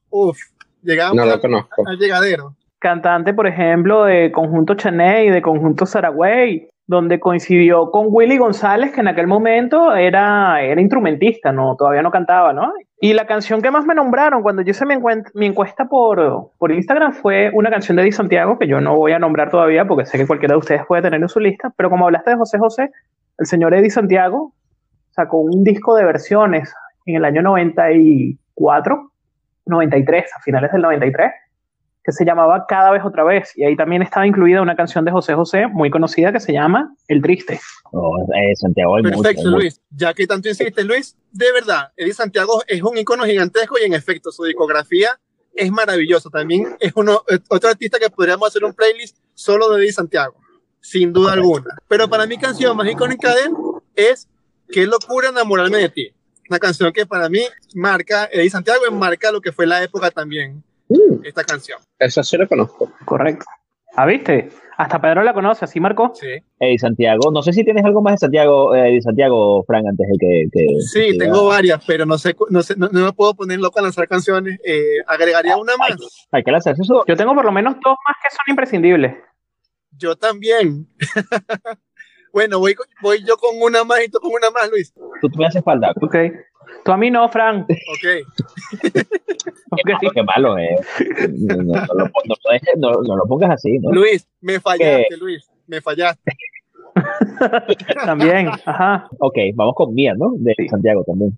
[0.10, 0.38] Uf,
[0.82, 1.84] llegamos No a- lo conozco.
[1.86, 2.56] al llegadero.
[2.80, 9.02] cantante, por ejemplo, de Conjunto Chaney, de Conjunto Saragüey, donde coincidió con Willy González, que
[9.02, 12.72] en aquel momento era, era instrumentista, no, todavía no cantaba, ¿no?
[13.02, 14.96] Y la canción que más me nombraron cuando yo hice mi,
[15.34, 19.12] mi encuesta por, por Instagram fue una canción de Di Santiago, que yo no voy
[19.12, 21.90] a nombrar todavía porque sé que cualquiera de ustedes puede tener en su lista, pero
[21.90, 22.92] como hablaste de José José,
[23.38, 24.54] el señor Eddie Santiago
[25.12, 26.74] sacó un disco de versiones
[27.06, 29.12] en el año 94,
[29.66, 31.32] 93, a finales del 93,
[32.08, 33.51] que se llamaba Cada vez otra vez.
[33.58, 36.95] Y ahí también estaba incluida una canción de José José muy conocida que se llama
[37.10, 37.55] El Triste.
[37.55, 39.58] Eh, Santiago hay Perfecto, mucho.
[39.58, 39.82] Luis.
[39.91, 43.93] Ya que tanto insistes, Luis, de verdad, Eddie Santiago es un icono gigantesco y en
[43.93, 45.20] efecto, su discografía
[45.53, 46.30] es maravilloso.
[46.30, 50.36] También es uno, eh, otro artista que podríamos hacer un playlist solo de Eddie Santiago,
[50.80, 51.76] sin duda alguna.
[51.89, 53.51] Pero para mi canción más icónica de él
[53.97, 54.30] es
[54.70, 56.14] Qué locura enamorarme de ti.
[56.49, 57.41] Una canción que para mí
[57.74, 61.80] marca, Eddie Santiago y marca lo que fue la época también, Mm, esta canción.
[62.00, 62.92] esa sí la conozco.
[63.06, 63.46] Correcto.
[63.96, 64.50] Ah, viste.
[64.78, 66.12] Hasta Pedro la conoce, así marcó.
[66.14, 66.28] Sí,
[66.60, 70.06] Eddie Santiago, no sé si tienes algo más de Santiago, eh, de Santiago, Frank, antes
[70.08, 70.44] de que...
[70.52, 73.60] que- sí que- tengo varias, pero no sé, no, sé no, no me puedo poner
[73.60, 74.60] loco a lanzar canciones.
[74.64, 75.98] Eh, agregaría una más.
[76.32, 77.04] Hay que lanzarse eso.
[77.08, 79.16] Yo tengo por lo menos dos más que son imprescindibles.
[79.98, 80.88] Yo también.
[82.32, 84.94] bueno, voy, voy yo con una más y tú con una más, Luis.
[84.94, 85.92] Tú me haces falta.
[86.02, 86.16] Ok.
[86.86, 87.61] Tú a mí no, Fran.
[87.61, 88.88] Ok.
[89.70, 89.82] Ok.
[89.86, 90.76] Qué malo, qué malo, eh.
[91.39, 93.91] No, no, no lo, no lo dejes- no- no lo pongas así, ¿no?
[93.91, 95.18] Luis, me fallaste, ¿Qué?
[95.18, 95.49] Luis.
[95.68, 96.32] Me fallaste.
[98.05, 99.07] También, ajá.
[99.20, 100.32] Ok, vamos con Mía, ¿no?
[100.38, 101.38] De Santiago también.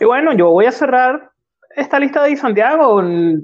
[0.00, 1.30] Y bueno, yo voy a cerrar
[1.76, 3.02] esta lista de Santiago.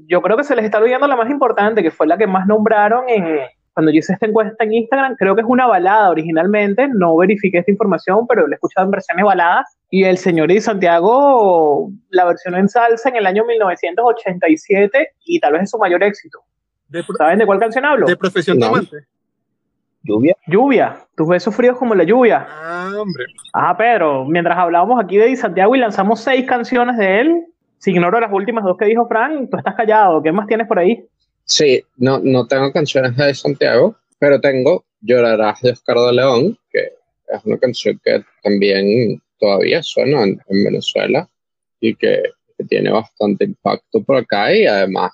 [0.08, 2.46] Yo creo que se les está olvidando la más importante, que fue la que más
[2.46, 3.24] nombraron en,
[3.74, 7.58] cuando yo hice esta encuesta en Instagram, creo que es una balada originalmente, no verifiqué
[7.58, 9.76] esta información, pero la he escuchado en versiones baladas.
[9.90, 15.52] Y el señor Di Santiago, la versión en salsa en el año 1987 y tal
[15.52, 16.40] vez es su mayor éxito.
[16.88, 18.06] De, ¿Saben de cuál canción hablo?
[18.06, 18.66] de profesión No.
[18.66, 18.96] tomante.
[20.02, 20.36] Lluvia.
[20.46, 22.46] Lluvia, tus besos fríos como la lluvia.
[22.46, 23.24] Ah, hombre.
[23.54, 27.44] Ah, Pedro, mientras hablábamos aquí de Di Santiago y lanzamos seis canciones de él,
[27.78, 30.22] si ignoro las últimas dos que dijo Frank, tú estás callado.
[30.22, 31.06] ¿Qué más tienes por ahí?
[31.44, 36.80] Sí, no, no tengo canciones de Santiago, pero tengo Llorarás de Oscar de León, que
[37.28, 41.28] es una canción que también todavía suena en, en Venezuela
[41.80, 42.22] y que,
[42.56, 45.12] que tiene bastante impacto por acá y además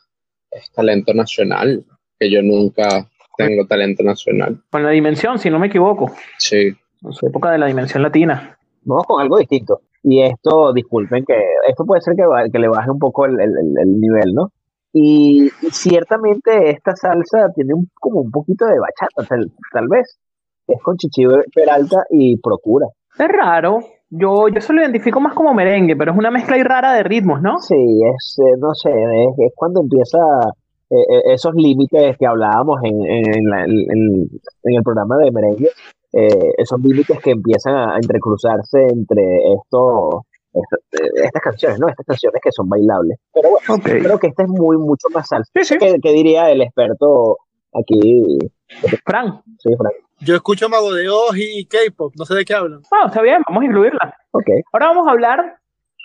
[0.50, 1.84] es talento nacional,
[2.18, 4.60] que yo nunca tengo talento nacional.
[4.70, 6.12] Con la dimensión, si no me equivoco.
[6.38, 6.72] Sí,
[7.02, 8.56] En su época de la dimensión latina.
[8.82, 9.80] Vamos con algo distinto.
[10.02, 11.34] Y esto, disculpen que
[11.68, 14.52] esto puede ser que, le baje un poco el, el- el- el nivel, ¿no?
[14.92, 20.18] Y ciertamente esta salsa tiene un, como un poquito de bachata, tal, tal vez.
[20.66, 21.24] Es con Chichi
[21.54, 22.86] Peralta y Procura.
[23.18, 23.80] Es raro.
[24.10, 27.02] Yo, yo se lo identifico más como merengue, pero es una mezcla ahí rara de
[27.04, 27.58] ritmos, ¿no?
[27.58, 30.18] Sí, es, eh, no sé, es, es cuando empieza
[30.90, 34.28] eh, eh, esos límites que hablábamos en, en, en la- en-
[34.64, 35.68] en el programa de merengue,
[36.12, 39.22] eh, esos límites que empiezan a, entrecruzarse entre
[39.54, 41.88] esto, esto- eh, estas canciones, ¿no?
[41.88, 43.16] Estas canciones que son bailables.
[43.32, 45.48] Pero bueno, creo que esta es muy, mucho más salsa.
[45.54, 45.78] Sí, sí.
[45.78, 47.38] ¿Qué, qué diría el experto
[47.72, 48.38] aquí?
[49.06, 49.40] Fran.
[49.58, 49.94] Sí, Frank.
[50.20, 52.82] Yo escucho Mago de Oz y K-pop, no sé de qué hablan.
[52.90, 54.14] Bueno, está bien, vamos a incluirla.
[54.32, 54.46] Ok.
[54.72, 55.58] Ahora vamos a hablar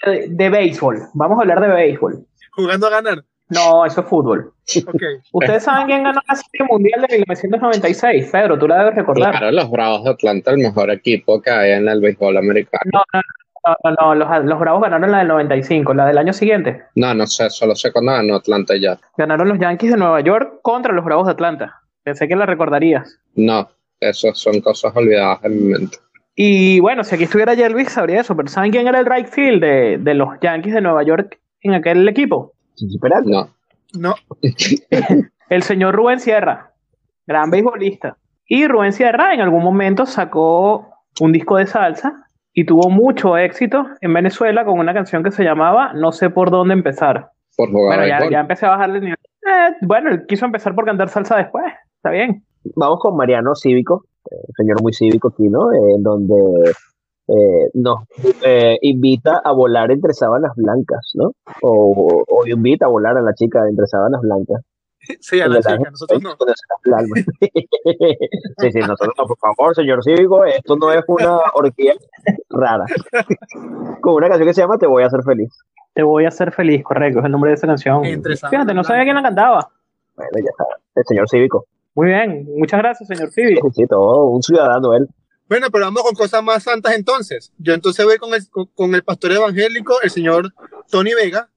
[0.05, 0.99] de, de béisbol.
[1.13, 2.25] Vamos a hablar de béisbol.
[2.51, 3.23] Jugando a ganar.
[3.49, 4.53] No, eso es fútbol.
[4.87, 5.01] Ok.
[5.33, 8.29] ¿Ustedes saben quién ganó la Serie Mundial de 1996?
[8.31, 9.31] Pedro, tú la debes recordar.
[9.31, 12.83] claro, los Bravos de Atlanta, el mejor equipo que hay en el béisbol americano.
[12.93, 13.21] No, no,
[13.67, 16.83] no, no, no, los, los Bravos ganaron la del 95, la del año siguiente.
[16.95, 18.97] No, no sé, solo sé cuándo ganó Atlanta ya.
[19.17, 21.81] Ganaron los Yankees de Nueva York contra los Bravos de Atlanta.
[22.03, 23.19] Pensé que la recordarías.
[23.35, 23.67] No,
[23.99, 25.97] eso son cosas olvidadas en mi mente.
[26.35, 29.61] Y bueno, si aquí estuviera Jelvis sabría eso, pero ¿saben quién era el right field
[29.61, 32.53] de, de los Yankees de Nueva York en aquel equipo?
[33.25, 33.49] No,
[33.93, 34.15] No.
[35.49, 36.73] El señor Rubén Sierra,
[37.27, 38.17] gran beisbolista.
[38.47, 40.89] Y Rubén Sierra en algún momento sacó
[41.21, 45.43] un disco de salsa y tuvo mucho éxito en Venezuela con una canción que se
[45.43, 47.29] llamaba No sé por dónde empezar.
[47.55, 49.19] por jugar Bueno, ya, ya empecé a bajarle el nivel.
[49.45, 51.65] Eh, bueno, él quiso empezar por cantar salsa después.
[51.97, 52.43] Está bien.
[52.75, 55.71] Vamos con Mariano Cívico, eh, señor muy cívico aquí, ¿no?
[55.73, 56.71] En donde
[57.27, 57.99] eh, nos
[58.43, 61.31] eh, invita a volar entre sábanas blancas, ¿no?
[61.61, 64.61] O, o invita a volar a la chica entre sábanas blancas.
[65.19, 66.35] Sí, a la chica, nosotros no.
[68.57, 71.93] Sí, sí, nosotros no, por favor, señor cívico, esto no es una orgía
[72.49, 72.85] rara.
[74.01, 75.49] Con una canción que se llama Te voy a hacer feliz.
[75.93, 78.03] Te voy a hacer feliz, correcto, es el nombre de esa canción.
[78.05, 79.69] Entre Fíjate, no sabía quién la cantaba.
[80.15, 80.65] Bueno, ya está.
[80.95, 81.65] El señor cívico.
[81.95, 83.71] Muy bien, muchas gracias, señor Cívico.
[83.73, 85.07] sí, todo un ciudadano él.
[85.47, 87.53] Bueno, pero vamos con cosas más santas entonces.
[87.57, 90.53] Yo entonces voy con el, con, con el pastor evangélico, el señor
[90.89, 91.49] Tony Vega,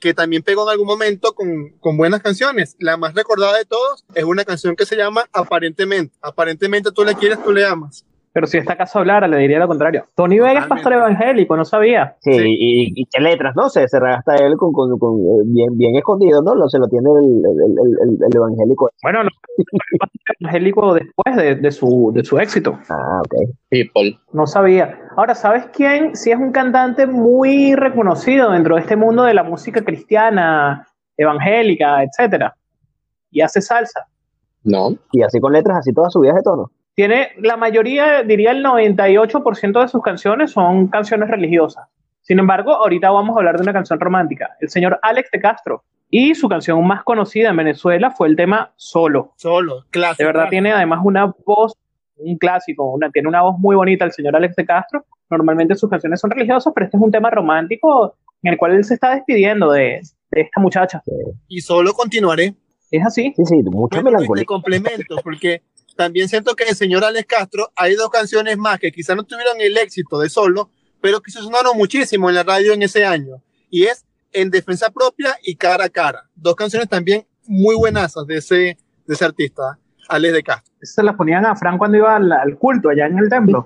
[0.00, 2.76] que también pegó en algún momento con, con buenas canciones.
[2.78, 6.14] La más recordada de todos es una canción que se llama Aparentemente.
[6.20, 8.04] Aparentemente tú le quieres, tú le amas.
[8.38, 10.04] Pero si esta casa hablara, le diría lo contrario.
[10.14, 12.14] Tony Vega es pastor evangélico, no sabía.
[12.20, 12.44] Sí, Sí.
[12.56, 13.68] Y, y qué letras, ¿no?
[13.68, 16.54] Se, se regasta él con, con, con, eh, bien, bien escondido, ¿no?
[16.54, 18.90] Lo, se lo tiene el, el, el, el- el evangélico.
[19.02, 19.30] Bueno, no,
[19.98, 22.78] pastor evangélico después de, de su, de su éxito.
[22.88, 23.50] Ah, ok.
[23.70, 24.16] People.
[24.32, 24.96] No sabía.
[25.16, 26.14] Ahora, ¿sabes quién?
[26.14, 30.86] Sí es un cantante muy reconocido dentro de este mundo de la música cristiana,
[31.16, 32.54] evangélica, etcétera.
[33.32, 34.06] Y hace salsa.
[34.62, 36.70] No, Y así con letras, así todas subidas de tono.
[36.98, 41.86] Tiene la mayoría, diría el 98% de sus canciones son canciones religiosas.
[42.22, 44.56] Sin embargo, ahorita vamos a hablar de una canción romántica.
[44.58, 45.84] El señor Alex de Castro.
[46.10, 49.32] Y su canción más conocida en Venezuela fue el tema Solo.
[49.36, 50.24] Solo, clásico.
[50.24, 51.74] De verdad tiene además una voz,
[52.16, 55.04] un clásico, una, tiene una voz muy bonita el señor Alex de Castro.
[55.30, 58.82] Normalmente sus canciones son religiosas, pero este es un tema romántico en el cual él
[58.82, 60.00] se está despidiendo de,
[60.32, 61.00] de esta muchacha.
[61.46, 62.56] Y solo continuaré.
[62.90, 63.32] Es así.
[63.36, 64.42] Sí, sí, mucha Bueno, Luis, melancolía.
[64.42, 65.62] te complemento, porque
[65.98, 69.60] también siento que el señor Alex Castro hay dos canciones más que quizás no tuvieron
[69.60, 70.70] el éxito de solo,
[71.00, 73.42] pero que se sonaron muchísimo en la radio en ese año.
[73.68, 76.30] Y es En Defensa Propia y Cara a Cara.
[76.36, 79.76] Dos canciones también muy buenazas de ese, de ese artista,
[80.08, 80.72] Alex de Castro.
[80.82, 83.64] Se las ponían a Fran cuando iba al, al culto allá en el templo.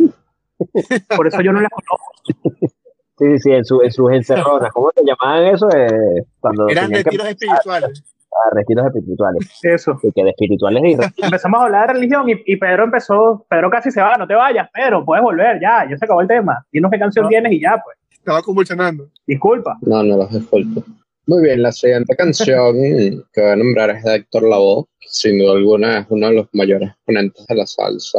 [1.14, 2.72] Por eso yo no las conozco.
[3.18, 4.72] Sí, sí, sí, en, su, en sus encerronas.
[4.72, 5.68] ¿Cómo te llamaban eso?
[5.68, 8.02] Eh, cuando Eran retiros espirituales.
[8.32, 9.60] A retiros espirituales.
[9.62, 9.98] Eso.
[10.02, 13.70] Y que de espirituales y Empezamos a hablar de religión y, y Pedro empezó, Pedro
[13.70, 16.64] casi se va, no te vayas, Pedro, puedes volver, ya, ya se acabó el tema.
[16.72, 17.28] Dinos qué canción No.
[17.28, 17.96] tienes y ya, pues.
[18.10, 19.08] Estaba convulsionando.
[19.26, 19.76] Disculpa.
[19.82, 20.82] No, no los disculpo.
[21.26, 22.74] Muy bien, la siguiente canción
[23.32, 24.84] que voy a nombrar es de Héctor Lavoe.
[25.00, 28.18] Sin duda alguna es uno de los mayores exponentes de la salsa.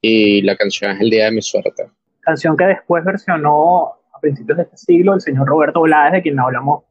[0.00, 1.84] Y la canción es El Día de mi Suerte.
[2.20, 6.38] Canción que después versionó a principios de este siglo el señor Roberto Blades, de quien
[6.40, 6.84] hablamos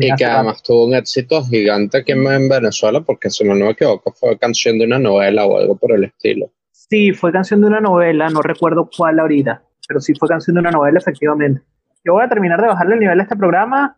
[0.16, 0.36] que rato.
[0.36, 4.36] además tuvo un éxito gigante aquí en en Venezuela, porque si no me equivoco, fue
[4.38, 6.50] canción de una novela o algo por el estilo.
[6.72, 10.60] Sí, fue canción de una novela, no recuerdo cuál ahorita, pero sí fue canción de
[10.60, 11.62] una novela, efectivamente.
[12.04, 13.96] Yo voy a terminar de bajarle el nivel a este programa.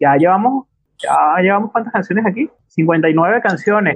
[0.00, 0.66] Ya llevamos,
[0.98, 2.48] ya llevamos cuántas canciones aquí?
[2.68, 3.94] 59 canciones.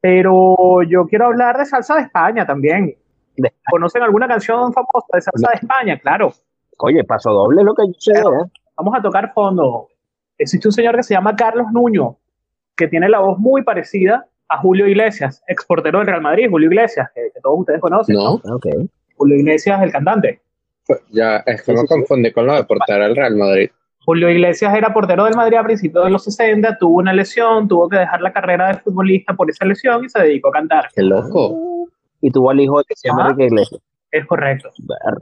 [0.00, 2.94] Pero yo quiero hablar de salsa de España también.
[3.36, 5.98] De- ¿Conocen alguna canción famosa de salsa de España?
[5.98, 6.32] Claro.
[6.78, 8.50] Oye, paso doble lo que yo sé, ¿eh?
[8.76, 9.88] Vamos a tocar fondo.
[10.38, 12.16] Existe un señor que se llama Carlos Nuño,
[12.76, 17.08] que tiene la voz muy parecida a Julio Iglesias, exportero del Real Madrid, Julio Iglesias,
[17.14, 18.14] que, que todos ustedes conocen.
[18.16, 18.40] ¿No?
[18.44, 18.66] Ah, Ok.
[19.16, 20.40] Julio Iglesias, el cantante.
[21.10, 21.94] Ya, es que Sí, me sí, sí.
[21.94, 23.70] confundí con lo de portero del Real Madrid.
[24.04, 27.88] Julio Iglesias era portero del Madrid a principios de los 60, tuvo una lesión, tuvo
[27.88, 30.88] que dejar la carrera de futbolista por esa lesión y se dedicó a cantar.
[30.94, 31.88] Qué loco.
[32.20, 33.28] Y tuvo al hijo que se llama.
[33.28, 33.80] Enrique Iglesias.
[34.10, 34.70] Es correcto.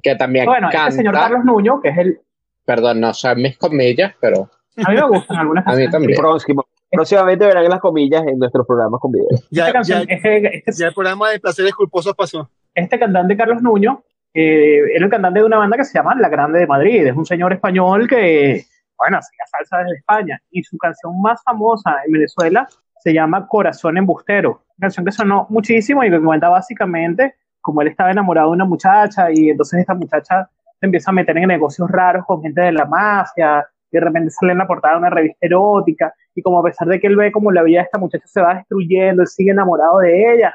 [0.02, 0.88] Que también Bueno, canta.
[0.88, 2.20] este señor Carlos Nuño, que es el...
[2.64, 4.50] Perdón, no son mis comillas, pero
[4.84, 5.90] A mí me gustan algunas a mí canciones.
[5.92, 6.18] también.
[6.20, 9.26] Próximo- Próximamente verán las comillas en nuestros programas con video.
[9.50, 12.50] Ya, Esta canción, ya, este, este- ya el programa de placeres culposos pasó.
[12.74, 14.02] este cantante Carlos Nuño
[14.34, 17.06] eh, era el cantante de una banda que se llama La Grande de Madrid.
[17.06, 18.64] Es un señor español que,
[18.98, 20.40] bueno, hacía salsa desde España.
[20.50, 22.66] Y su canción más famosa en Venezuela
[23.02, 24.62] se llama Corazón Embustero.
[24.78, 28.64] Una canción que sonó muchísimo y que cuenta básicamente como él estaba enamorado de una
[28.64, 30.48] muchacha y entonces esta muchacha
[30.80, 33.66] se empieza a meter en negocios raros con gente de la mafia
[33.98, 37.00] de repente sale en la portada de una revista erótica y como a pesar de
[37.00, 39.98] que él ve como la vida de esta muchacha se va destruyendo, él sigue enamorado
[39.98, 40.54] de ella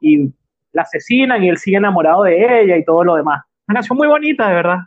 [0.00, 0.32] y
[0.72, 3.42] la asesinan y él sigue enamorado de ella y todo lo demás.
[3.68, 4.78] Una canción muy bonita, de verdad.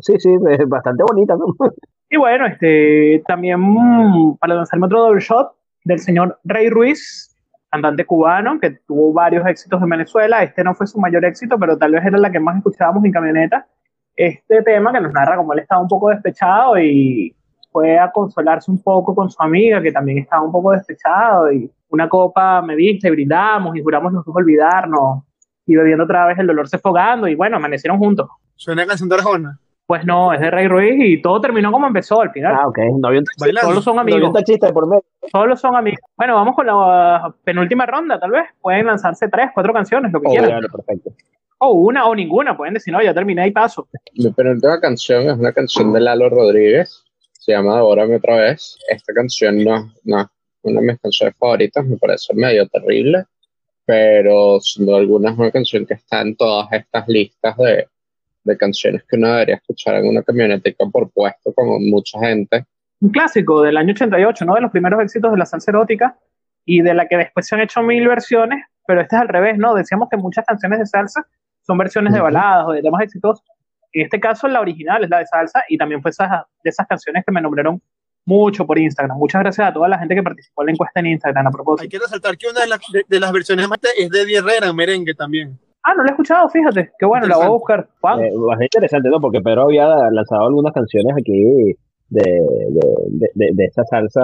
[0.00, 1.36] Sí, sí, es bastante bonita.
[1.36, 1.46] ¿no?
[2.10, 5.50] Y bueno, este, también mm, para lanzarme otro double shot
[5.84, 7.34] del señor Rey Ruiz,
[7.70, 10.42] cantante cubano que tuvo varios éxitos en Venezuela.
[10.44, 13.10] Este no fue su mayor éxito, pero tal vez era la que más escuchábamos en
[13.10, 13.66] camioneta.
[14.16, 17.34] Este tema que nos narra como él estaba un poco despechado y
[17.72, 21.68] fue a consolarse un poco con su amiga que también estaba un poco despechado y
[21.90, 25.24] una copa me diste, brindamos y juramos los dos olvidarnos
[25.66, 28.28] y bebiendo otra vez el dolor se fogando y bueno, amanecieron juntos.
[28.54, 29.58] Suena a canción de Arjona.
[29.86, 32.54] Pues no, es de Rey Ruiz y todo terminó como empezó al final.
[32.58, 32.78] Ah, ok.
[32.98, 33.26] No había un.
[33.26, 34.44] Solo son no había amigos.
[34.44, 35.04] de por medio.
[35.30, 36.00] Solo son amigos.
[36.16, 38.44] Bueno, vamos con la uh, penúltima ronda, tal vez.
[38.62, 40.52] Pueden lanzarse tres, cuatro canciones, lo que Oh, quieran.
[40.52, 41.10] bueno, perfecto.
[41.66, 42.54] O una o ninguna.
[42.54, 43.88] Pueden decir, no, ya terminé y paso.
[44.12, 47.02] Mi penúltima canción es una canción de Lalo Rodríguez.
[47.32, 48.76] Se llama Adórame otra vez.
[48.86, 50.30] Esta canción no, no
[50.62, 51.86] una de mis canciones favoritas.
[51.86, 53.24] Me parece medio terrible.
[53.86, 57.88] Pero sin duda alguna es una canción que está en todas estas listas de,
[58.44, 62.66] de canciones que uno debería escuchar en una camionetica por puesto con mucha gente.
[63.00, 64.54] Un clásico del año 88, ¿no?
[64.54, 66.18] De los primeros éxitos de la salsa erótica
[66.66, 69.56] y de la que después se han hecho mil versiones, pero este es al revés,
[69.56, 69.74] ¿no?
[69.74, 71.26] Decíamos que muchas canciones de salsa
[71.66, 73.44] son versiones de baladas o de temas exitosos.
[73.92, 76.86] En este caso, la original es la de salsa y también fue esa, de esas
[76.86, 77.80] canciones que me nombraron
[78.26, 79.16] mucho por Instagram.
[79.18, 81.52] Muchas gracias a toda la gente que participó en la encuesta en Instagram a Hay
[81.52, 81.90] propósito.
[81.90, 84.68] que resaltar que una de, las- de- de las versiones más es de Eddie Herrera
[84.68, 85.58] en merengue también.
[85.82, 86.90] Ah, no la he escuchado, fíjate.
[86.98, 87.86] Qué bueno, la voy a buscar.
[88.00, 89.20] Juan, Eh, bastante interesante, ¿no?
[89.20, 91.76] Porque Pedro había lanzado algunas canciones aquí de,
[92.08, 92.40] de,
[93.10, 94.22] de, de- de esa salsa,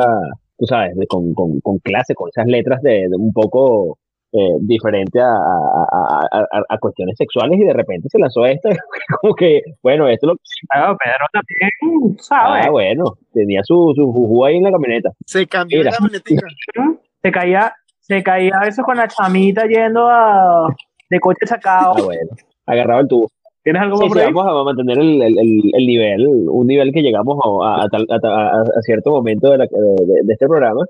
[0.59, 3.99] tú sabes, de- con, con, con clase, con esas letras de, de un poco
[4.33, 8.69] eh, diferente a, a, a, a- cuestiones sexuales y de repente se lanzó esta,
[9.21, 12.67] como que, bueno, esto es lo Pedro también, ¿sabes?
[12.67, 15.11] Ah, bueno, tenía su, su ahí en la camioneta.
[15.27, 15.91] Se cambió Mira.
[15.91, 16.47] la camionetica.
[17.23, 20.75] Se caía, se caía a veces con la chamita yendo a,
[21.11, 21.93] de coche sacado.
[21.99, 22.31] Ah, bueno,
[22.65, 23.27] agarraba el tubo.
[23.63, 24.33] ¿Tienes algo Sí, por sí, ahí?
[24.33, 28.07] vamos a mantener el, el, el, el nivel, un nivel que llegamos a, a, tal-
[28.09, 30.81] a, a- a cierto momento de, la- de, de- de este programa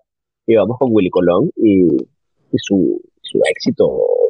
[0.46, 3.84] y vamos con Willy Colón y, y su, su éxito,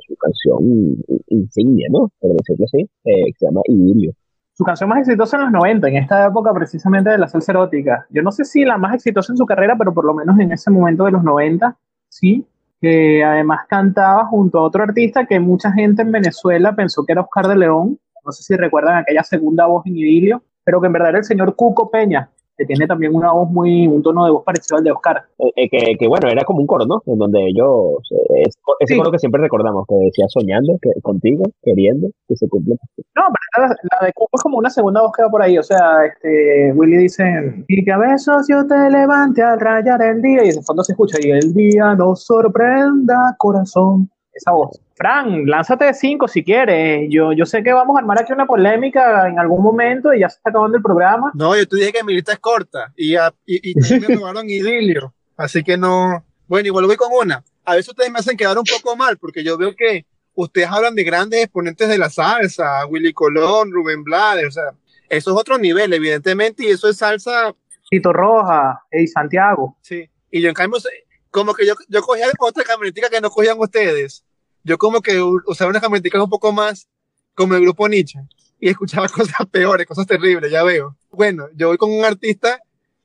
[0.06, 0.96] su canción
[1.28, 2.10] insignia, ¿no?
[2.20, 4.12] Por decirlo así, eh, se llama Idilio.
[4.52, 8.06] Su canción más exitosa en los 90, en esta época precisamente de la salsa erótica.
[8.10, 10.52] Yo no sé si la más exitosa en su carrera, pero por lo menos en
[10.52, 11.76] ese momento de los 90,
[12.08, 12.46] sí.
[12.78, 17.22] Que además cantaba junto a otro artista que mucha gente en Venezuela pensó que era
[17.22, 17.98] Oscar de León.
[18.24, 21.24] No sé si recuerdan aquella segunda voz en Idilio, pero que en verdad era el
[21.24, 22.30] señor Cuco Peña,
[22.60, 25.22] que tiene también una voz muy, un tono de voz parecido al de Oscar.
[25.38, 27.00] Eh, eh, que, que, bueno, era como un coro, ¿no?
[27.06, 28.98] En donde ellos, eh, es, ese Sí.
[28.98, 32.74] coro que siempre recordamos, que decía soñando que, contigo, queriendo, que se cumpla.
[33.16, 33.22] No,
[33.54, 35.56] pero la, la de Cuco es como una segunda voz que va por ahí.
[35.56, 37.24] O sea, este, Willy dice,
[37.66, 40.84] y que a besos yo te levante al rayar el día, y en el fondo
[40.84, 44.10] se escucha, y el día nos sorprenda, corazón.
[44.40, 44.80] Esa voz.
[44.96, 47.06] Fran, lánzate cinco si quieres.
[47.10, 50.28] Yo, yo sé que vamos a armar aquí una polémica en algún momento y ya
[50.30, 51.30] se está acabando el programa.
[51.34, 54.14] No, yo te dije que mi lista es corta y, a- y, y también me
[54.16, 55.12] robaron idilio.
[55.36, 56.24] Así que no.
[56.46, 57.44] Bueno, igual voy con una.
[57.64, 60.94] A veces ustedes me hacen quedar un poco mal porque yo veo que ustedes hablan
[60.94, 64.64] de grandes exponentes de la salsa, Willy Colón, Rubén Blades, o sea,
[65.08, 67.54] eso es otro nivel, evidentemente, y eso es salsa,
[67.90, 69.76] Tito Roja, y Santiago.
[69.82, 70.08] sí.
[70.30, 70.78] Y yo en cambio,
[71.32, 74.24] como que yo, yo cogía otra camionetica que no cogían ustedes.
[74.64, 76.88] Yo como que usaba una camionetica un poco más
[77.34, 78.20] como el grupo Nietzsche
[78.60, 80.96] y escuchaba cosas peores, cosas terribles, ya veo.
[81.10, 82.60] Bueno, yo voy con un artista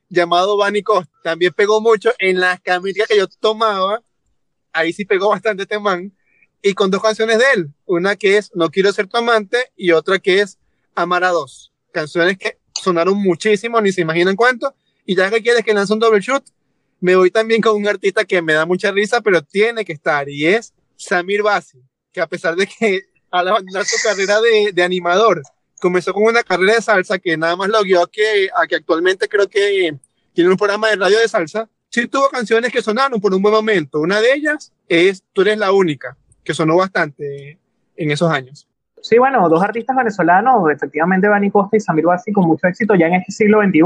[0.08, 1.10] llamado Bunny Costa.
[1.22, 4.02] También pegó mucho en las camioneticas que yo tomaba.
[4.72, 6.12] Ahí sí pegó bastante este man.
[6.62, 7.74] Y con dos canciones de él.
[7.86, 10.58] Una que es No quiero ser tu amante y otra que es
[10.94, 11.72] Amar a dos.
[11.92, 14.74] Canciones que sonaron muchísimo, ni se imaginan cuánto.
[15.04, 16.44] Y ya que quieres que lance un double shoot,
[17.00, 20.28] me voy también con un artista que me da mucha risa, pero tiene que estar.
[20.28, 21.82] Y es Samir Basi,
[22.12, 24.38] que a pesar de que al abandonar su carrera
[24.72, 25.42] de, animador,
[25.80, 28.76] comenzó con una carrera de salsa que nada más lo guió a que, a que
[28.76, 29.96] actualmente creo que
[30.32, 31.68] tiene un programa de radio de salsa.
[31.88, 34.00] Sí tuvo canciones que sonaron por un buen momento.
[34.00, 37.58] Una de ellas es Tú eres la única, que sonó bastante
[37.96, 38.68] en esos años.
[39.00, 43.06] Sí, bueno, dos artistas venezolanos, efectivamente, Bani Costa y Samir Basi, con mucho éxito ya
[43.06, 43.80] en este siglo XXI,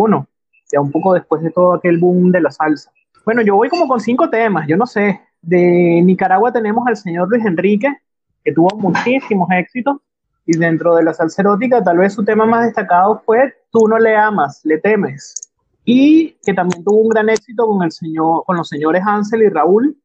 [0.73, 2.91] ya un poco después de todo aquel boom de la salsa.
[3.25, 5.21] Bueno, yo voy como con cinco temas, yo no sé.
[5.43, 7.89] De Nicaragua tenemos al señor Luis Enrique,
[8.45, 9.97] que tuvo muchísimos éxitos,
[10.47, 13.99] y dentro de la salsa erótica, tal vez su tema más destacado fue Tú no
[13.99, 15.35] le amas, le temes.
[15.85, 19.49] Y que también tuvo un gran éxito con, el señor, con los señores Hansel y
[19.49, 19.97] Raúl,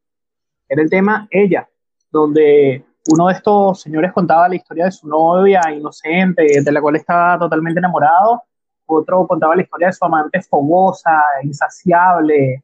[0.68, 1.68] era el tema Ella,
[2.10, 6.96] donde uno de estos señores contaba la historia de su novia inocente, de la cual
[6.96, 8.42] estaba totalmente enamorado,
[8.86, 12.62] otro contaba la historia de su amante fogosa, insaciable,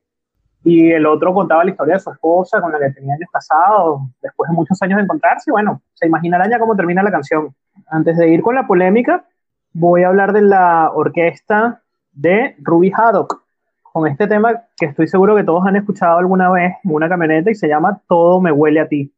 [0.65, 4.03] y el otro contaba la historia de su esposa con la que tenía años casados,
[4.21, 7.55] después de muchos años de encontrarse, bueno, se imaginarán ya cómo termina la canción.
[7.89, 9.25] Antes de ir con la polémica,
[9.73, 11.83] voy a hablar de la orquesta
[12.13, 13.43] de Ruby Haddock,
[13.83, 17.51] con este tema que estoy seguro que todos han escuchado alguna vez en una camioneta
[17.51, 19.13] y se llama Todo me huele a ti.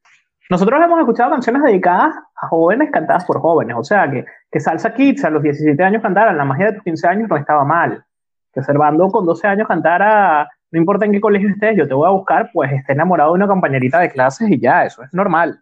[0.51, 4.93] Nosotros hemos escuchado canciones dedicadas a jóvenes cantadas por jóvenes, o sea que, que Salsa
[4.95, 8.05] Kids a los 17 años cantaran La magia de tus 15 años no estaba mal.
[8.53, 12.09] Que Servando con 12 años cantara No importa en qué colegio estés, yo te voy
[12.09, 15.61] a buscar, pues esté enamorado de una compañerita de clases y ya, eso es normal.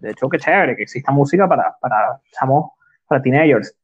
[0.00, 2.72] De hecho, qué chévere que exista música para, para, chamos,
[3.06, 3.76] para teenagers.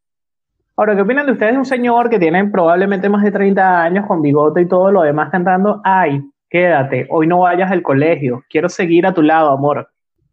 [0.75, 4.07] Ahora, ¿qué opinan de ustedes de un señor que tiene probablemente más de 30 años
[4.09, 5.81] con bigote y todo lo demás cantando?
[5.85, 6.21] Ay,
[6.51, 9.89] quédate, hoy no vayas al colegio, quiero seguir a tu lado, amor.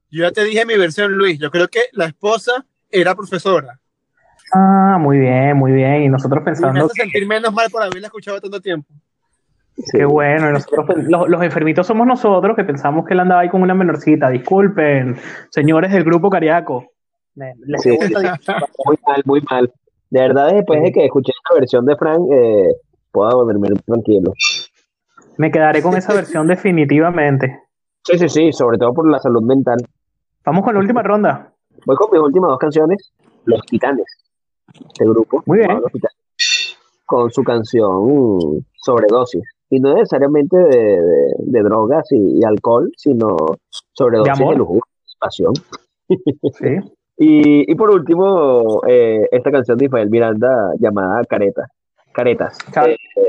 [0.09, 1.37] Yo ya te dije mi versión, Luis.
[1.37, 3.79] Yo creo que la esposa era profesora.
[4.51, 6.01] Ah, muy bien, muy bien.
[6.01, 8.91] Y nosotros Y me pensando hace que, sentir menos mal por haberla escuchado tanto tiempo.
[9.91, 13.41] Qué bueno, y nosotros, pues, los, los enfermitos somos nosotros que pensamos que él andaba
[13.41, 14.29] ahí con una menorcita.
[14.29, 15.17] Disculpen,
[15.49, 16.91] señores del grupo Cariaco.
[17.35, 18.13] Les Sí, sí.
[18.85, 19.71] Muy mal, muy mal.
[20.09, 22.67] De verdad, después de que escuché esta versión de Frank, eh,
[23.11, 24.33] puedo dormir tranquilo.
[25.37, 27.61] Me quedaré con esa versión definitivamente.
[28.03, 29.77] Sí, sí, sí, sobre todo por la salud mental.
[30.43, 31.53] Vamos con la última ronda.
[31.85, 33.13] Voy con mis últimas dos canciones,
[33.45, 34.05] Los Titanes,
[34.73, 35.41] este grupo.
[35.45, 35.69] Muy bien.
[35.69, 39.43] llamado Los Titanes, con su canción Sobredosis.
[39.71, 43.35] Y no necesariamente de, de- de drogas y, y alcohol, sino
[43.93, 44.57] sobredosis De de, amor.
[44.57, 44.83] lujuria,
[45.19, 45.53] pasión.
[46.59, 46.77] Sí.
[47.17, 51.67] Y, y por último, eh, esta canción de Ismael Miranda llamada Careta,
[52.11, 52.57] Caretas.
[52.73, 53.27] Care- eh,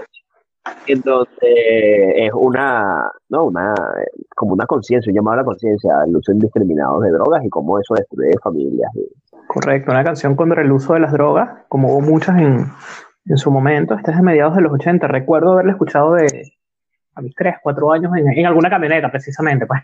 [0.87, 3.75] en donde es una, no, una,
[4.37, 7.79] como una conciencia, un llamado a la conciencia al uso indiscriminado de drogas y cómo
[7.79, 8.91] eso destruye familias.
[9.49, 12.67] Correcto, una canción contra el uso de las drogas, como hubo muchas en,
[13.27, 13.95] en su momento.
[13.95, 15.07] Esta es de mediados de los 80.
[15.09, 16.53] Recuerdo haberla escuchado de
[17.15, 19.67] a mis 3, 4 años en, en alguna camioneta, precisamente.
[19.67, 19.81] Pues.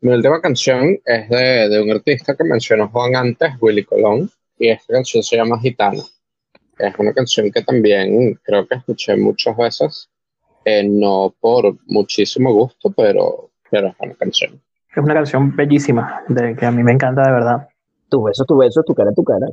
[0.00, 4.68] Mi última canción es de, de un artista que mencionó Juan antes, Willy Colón, y
[4.68, 6.02] esta canción se llama Gitana.
[6.78, 10.10] Es una canción que también creo que escuché muchas veces,
[10.64, 14.60] eh, no por muchísimo gusto, pero, pero es una canción.
[14.90, 17.68] Es una canción bellísima, de, que a mí me encanta de verdad.
[18.10, 19.46] Tu beso, tu beso, tu cara, tu cara.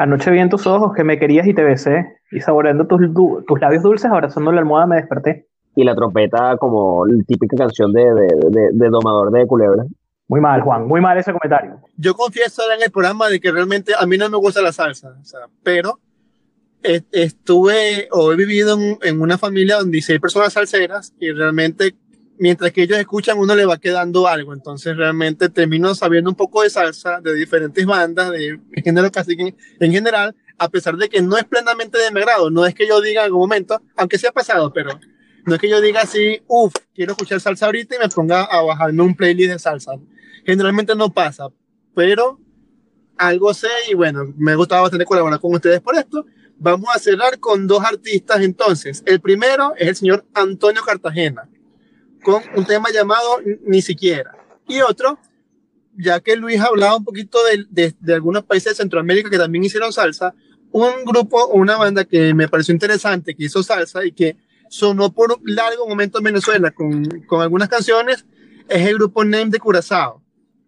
[0.00, 3.02] Anoche vi en tus ojos que me querías y te besé, y saboreando tus,
[3.46, 5.46] tus labios dulces, abrazando la almohada me desperté.
[5.76, 9.84] Y la trompeta como la típica canción de, de, de, de domador de culebra.
[10.26, 11.80] Muy mal, Juan, muy mal ese comentario.
[11.98, 15.18] Yo confieso en el programa de que realmente a mí no me gusta la salsa,
[15.20, 15.98] o sea, pero
[16.82, 21.30] eh, estuve o he vivido en, en una familia donde hay seis personas salseras y
[21.30, 21.94] realmente
[22.40, 26.62] mientras que ellos escuchan uno le va quedando algo, entonces realmente termino sabiendo un poco
[26.62, 31.20] de salsa de diferentes bandas, de género casi que en general, a pesar de que
[31.20, 34.16] no es plenamente de mi agrado, no es que yo diga en algún momento, aunque
[34.16, 34.98] sea pasado, pero
[35.44, 38.62] no es que yo diga así, uff, quiero escuchar salsa ahorita y me ponga a
[38.62, 39.92] bajarme un playlist de salsa.
[40.46, 41.48] Generalmente no pasa,
[41.94, 42.40] pero
[43.18, 46.24] algo sé y bueno, me ha gustado bastante colaborar con ustedes por esto.
[46.56, 49.02] Vamos a cerrar con dos artistas entonces.
[49.04, 51.46] El primero es el señor Antonio Cartagena,
[52.22, 54.36] con un tema llamado Ni siquiera.
[54.68, 55.18] Y otro,
[55.96, 59.38] ya que Luis ha hablado un poquito de, de, de algunos países de Centroamérica que
[59.38, 60.34] también hicieron salsa,
[60.72, 64.36] un grupo una banda que me pareció interesante, que hizo salsa y que
[64.68, 68.24] sonó por un largo momento en Venezuela con, con algunas canciones,
[68.68, 70.22] es el grupo Name de Curazao.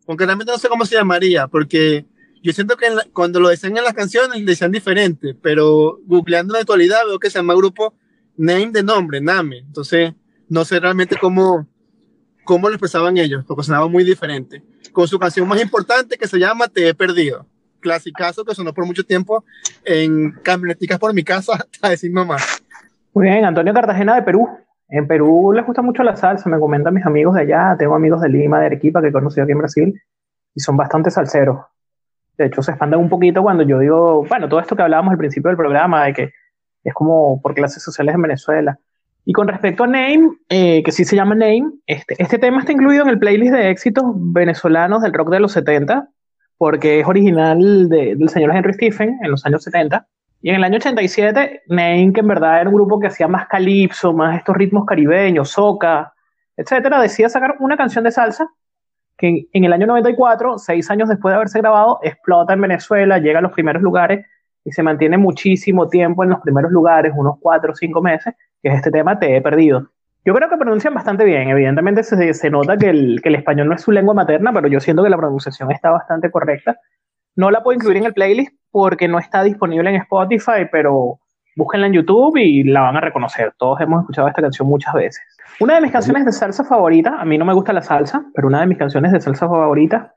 [0.08, 2.04] Aunque realmente no sé cómo se llamaría, porque
[2.42, 6.60] yo siento que la, cuando lo decían en las canciones decían diferente, pero googleando la
[6.60, 7.94] actualidad veo que se llama grupo
[8.36, 9.58] Name de nombre, Name.
[9.58, 10.12] Entonces,
[10.52, 11.66] no sé realmente cómo,
[12.44, 14.62] cómo lo expresaban ellos, porque sonaba muy diferente.
[14.92, 17.46] Con su canción más importante que se llama Te he perdido.
[17.80, 19.44] Clasicazo que sonó por mucho tiempo
[19.82, 22.36] en camioneticas por mi casa, hasta decir mamá.
[23.14, 24.46] Muy bien, Antonio Cartagena de Perú.
[24.90, 28.20] En Perú les gusta mucho la salsa, me comentan mis amigos de allá, tengo amigos
[28.20, 30.02] de Lima, de Arequipa que he conocido aquí en Brasil
[30.54, 31.60] y son bastante salseros.
[32.36, 35.18] De hecho, se expanden un poquito cuando yo digo, bueno, todo esto que hablábamos al
[35.18, 36.32] principio del programa, de que
[36.84, 38.78] es como por clases sociales en Venezuela.
[39.24, 42.72] Y con respecto a Name, eh, que sí se llama Name, este, este tema está
[42.72, 46.08] incluido en el playlist de éxitos venezolanos del rock de los 70,
[46.58, 50.06] porque es original de, del señor Henry Stephen en los años 70.
[50.42, 53.46] Y en el año 87, Name, que en verdad era un grupo que hacía más
[53.46, 56.12] calipso, más estos ritmos caribeños, soca,
[56.56, 58.48] etcétera, decía sacar una canción de salsa
[59.16, 63.38] que en el año 94, seis años después de haberse grabado, explota en Venezuela, llega
[63.38, 64.26] a los primeros lugares
[64.64, 68.68] y se mantiene muchísimo tiempo en los primeros lugares, unos cuatro o cinco meses, que
[68.68, 69.88] es este tema Te he perdido.
[70.24, 73.68] Yo creo que pronuncian bastante bien, evidentemente se, se nota que el, que el español
[73.68, 76.78] no es su lengua materna, pero yo siento que la pronunciación está bastante correcta.
[77.34, 81.18] No la puedo incluir en el playlist porque no está disponible en Spotify, pero
[81.56, 83.52] búsquenla en YouTube y la van a reconocer.
[83.58, 85.22] Todos hemos escuchado esta canción muchas veces.
[85.60, 88.48] Una de mis canciones de salsa favorita, a mí no me gusta la salsa, pero
[88.48, 90.14] una de mis canciones de salsa favorita,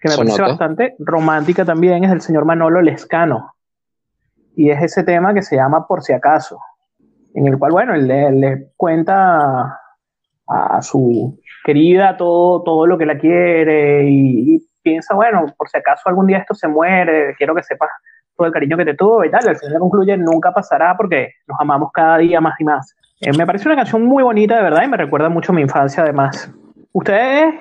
[0.00, 3.54] que me Se parece bastante romántica también, es del señor Manolo Lescano.
[4.58, 6.58] Y es ese tema que se llama Por si acaso,
[7.32, 9.78] en el cual, bueno, él le, le cuenta
[10.48, 15.78] a su querida todo, todo lo que la quiere y, y piensa, bueno, por si
[15.78, 17.88] acaso algún día esto se muere, quiero que sepas
[18.36, 19.46] todo el cariño que te tuvo y tal.
[19.46, 22.96] Al final concluye, nunca pasará porque nos amamos cada día más y más.
[23.20, 25.62] Eh, me parece una canción muy bonita, de verdad, y me recuerda mucho a mi
[25.62, 26.52] infancia, además.
[26.90, 27.54] ¿Ustedes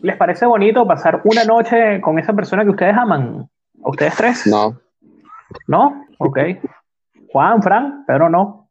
[0.00, 3.48] les parece bonito pasar una noche con esa persona que ustedes aman?
[3.84, 4.46] ¿A ustedes tres?
[4.46, 4.78] No.
[5.66, 6.05] ¿No?
[6.18, 6.38] Ok.
[7.32, 8.68] Juan, Fran, Pedro no.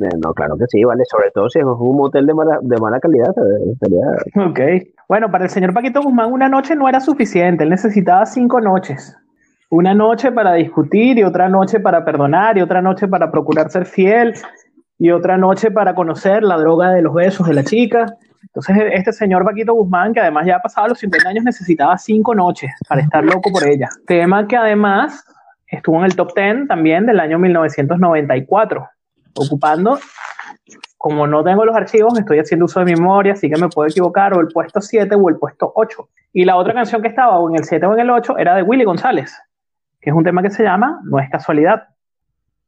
[0.00, 1.04] Eh, No, claro que sí, vale.
[1.04, 3.30] Sobre todo si es un motel de mala, de mala calidad.
[3.30, 4.48] eh, Sería...
[4.48, 4.60] Ok.
[5.08, 9.16] Bueno, para el señor Paquito Guzmán una noche no era suficiente, él necesitaba cinco noches.
[9.70, 13.86] Una noche para discutir y otra noche para perdonar y otra noche para procurar ser
[13.86, 14.34] fiel
[14.98, 18.06] y otra noche para conocer la droga de los besos de la chica.
[18.42, 22.34] Entonces este señor Paquito Guzmán, que además ya ha pasado los 50 años, necesitaba cinco
[22.34, 23.88] noches para estar loco por ella.
[24.06, 25.24] Tema que además
[25.74, 28.88] estuvo en el top 10 también del año 1994,
[29.36, 29.98] ocupando
[31.04, 34.32] como no tengo los archivos, estoy haciendo uso de memoria, así que me puedo equivocar,
[34.32, 36.08] o el puesto 7 o el puesto 8.
[36.32, 38.54] Y la otra canción que estaba o en el 7 o en el 8 era
[38.56, 39.36] de Willy González,
[40.00, 41.88] que es un tema que se llama No es casualidad,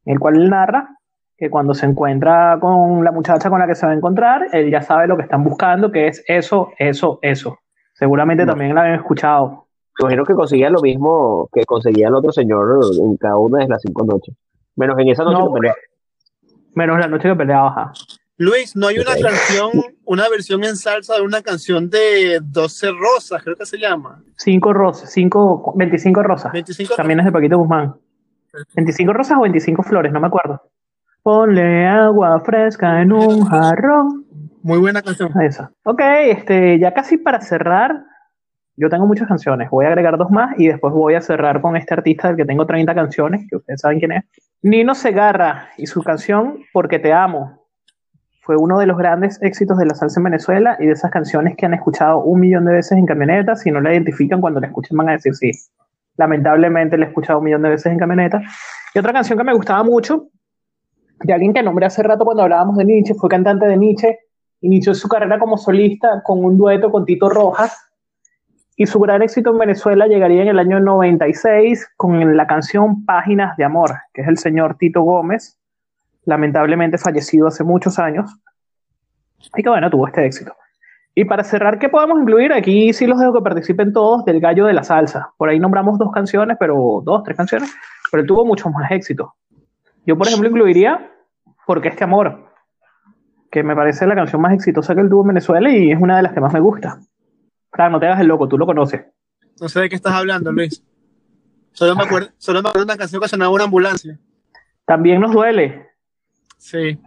[0.05, 0.87] en el cual él narra
[1.35, 4.69] que cuando se encuentra con la muchacha con la que se va a encontrar, él
[4.69, 7.57] ya sabe lo que están buscando, que es eso, eso, eso.
[7.93, 8.51] Seguramente No.
[8.51, 9.66] también la habían escuchado.
[9.99, 13.81] Imagino que conseguía lo mismo que conseguía el otro señor en cada una de las
[13.81, 14.35] cinco noches.
[14.75, 15.77] Menos en esa noche No, que peleaba.
[16.75, 17.67] Menos la noche que peleaba.
[17.69, 17.91] ajá.
[18.39, 19.71] Luis, ¿no hay una canción,
[20.05, 24.21] una versión en salsa de una canción de 12 rosas, creo que se llama?
[24.35, 26.51] Cinco rosas, cinco, 25 rosas.
[26.51, 27.95] 25 También es de Paquito Guzmán.
[28.75, 30.61] 25 rosas o 25 flores, no me acuerdo.
[31.23, 34.25] Ponle agua fresca en un jarrón.
[34.61, 35.31] Muy buena canción.
[35.41, 35.71] Esa.
[35.83, 38.03] Ok, este, ya casi para cerrar,
[38.77, 39.71] yo tengo muchas canciones.
[39.71, 42.45] Voy a agregar dos más y después voy a cerrar con este artista del que
[42.45, 44.23] tengo 30 canciones, que ustedes saben quién es.
[44.61, 47.65] Nino Segarra y su canción Porque te amo.
[48.41, 51.55] Fue uno de los grandes éxitos de la salsa en Venezuela y de esas canciones
[51.57, 53.61] que han escuchado un millón de veces en camionetas.
[53.61, 55.51] Si no la identifican, cuando la escuchen van a decir sí.
[56.15, 58.43] Lamentablemente la he escuchado un millón de veces en camionetas.
[58.93, 60.29] Y otra canción que me gustaba mucho,
[61.23, 64.19] de alguien que nombré hace rato cuando hablábamos de Nietzsche, fue cantante de Nietzsche,
[64.61, 67.86] inició su carrera como solista con un dueto con Tito Rojas
[68.79, 73.57] Y su gran éxito en Venezuela llegaría en el año 96 con la canción Páginas
[73.57, 75.59] de Amor, que es el señor Tito Gómez,
[76.25, 78.31] lamentablemente fallecido hace muchos años.
[79.55, 80.53] Y que bueno, tuvo este éxito.
[81.15, 82.53] Y para cerrar, ¿qué podemos incluir?
[82.53, 85.31] Aquí sí los dejo que participen todos del Gallo de la Salsa.
[85.37, 87.75] Por ahí nombramos dos canciones, pero dos, tres canciones,
[88.11, 89.31] pero él tuvo muchos más éxitos.
[90.05, 91.11] Yo, por ejemplo, incluiría
[91.65, 92.51] Porque este amor,
[93.49, 96.17] que me parece la canción más exitosa que él tuvo en Venezuela y es una
[96.17, 96.99] de las que más me gusta.
[97.77, 99.05] Fran, no te hagas el loco, tú lo conoces.
[99.61, 100.83] No sé de qué estás hablando, Luis.
[101.71, 104.19] Solo me acuerdo, solo me acuerdo de una canción que sonaba una ambulancia.
[104.85, 105.85] También nos duele.
[106.57, 106.99] Sí,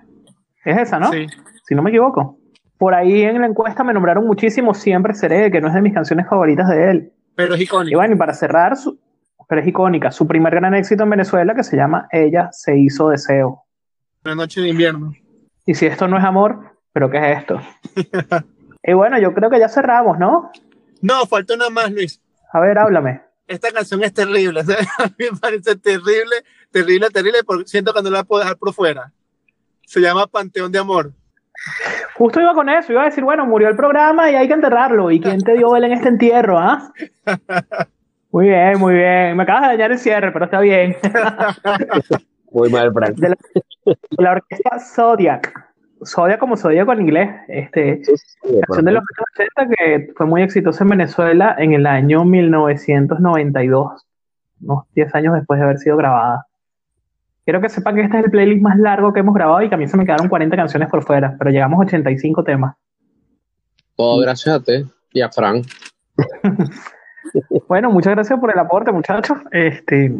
[0.64, 1.10] Es esa, ¿no?
[1.12, 1.26] sí.
[1.66, 2.38] Si no me equivoco.
[2.78, 5.92] Por ahí en la encuesta me nombraron muchísimo Siempre Seré, que no es de mis
[5.92, 7.12] canciones favoritas de él.
[7.34, 7.98] Pero es Y icónico.
[7.98, 8.98] bueno, y para cerrar, su-
[9.48, 13.08] pero es icónica, su primer gran éxito en Venezuela que se llama Ella se hizo
[13.10, 13.64] deseo.
[14.24, 15.12] Una noche de invierno.
[15.66, 17.60] Y si esto no es amor, ¿pero qué es esto?
[18.82, 20.50] y bueno, yo creo que ya cerramos, ¿no?
[21.02, 22.20] No, falta una más, Luis.
[22.52, 23.22] A ver, háblame.
[23.46, 24.60] Esta canción es terrible.
[24.98, 26.36] a mí me parece terrible,
[26.70, 29.12] terrible, terrible, porque siento que no la puedo dejar por fuera.
[29.86, 31.12] Se llama Panteón de Amor.
[32.14, 35.10] Justo iba con eso, iba a decir, bueno, murió el programa y hay que enterrarlo.
[35.10, 36.92] ¿Y quién te dio él en este entierro, ah?
[38.32, 39.36] Muy bien, muy bien.
[39.36, 40.96] Me acabas de dañar el cierre, pero está bien.
[42.52, 43.16] Muy mal, Frank.
[43.16, 43.36] De la,
[43.84, 45.69] de la orquesta Zodiac.
[46.04, 47.30] Zodiac como Zodiac en inglés.
[47.48, 51.72] Este, Sí, sí, canción de los años 80 que fue muy exitosa en Venezuela en
[51.72, 54.06] el año 1992,
[54.62, 56.46] unos 10 años después de haber sido grabada.
[57.44, 59.74] Quiero que sepan que este es el playlist más largo que hemos grabado y que
[59.74, 62.76] a mí se me quedaron 40 canciones por fuera, pero llegamos a 85 temas.
[63.96, 65.62] Todo gracias a ti y a Fran.
[67.68, 69.38] Bueno, muchas gracias por el aporte, muchachos.
[69.52, 70.12] Este,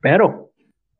[0.00, 0.50] pero,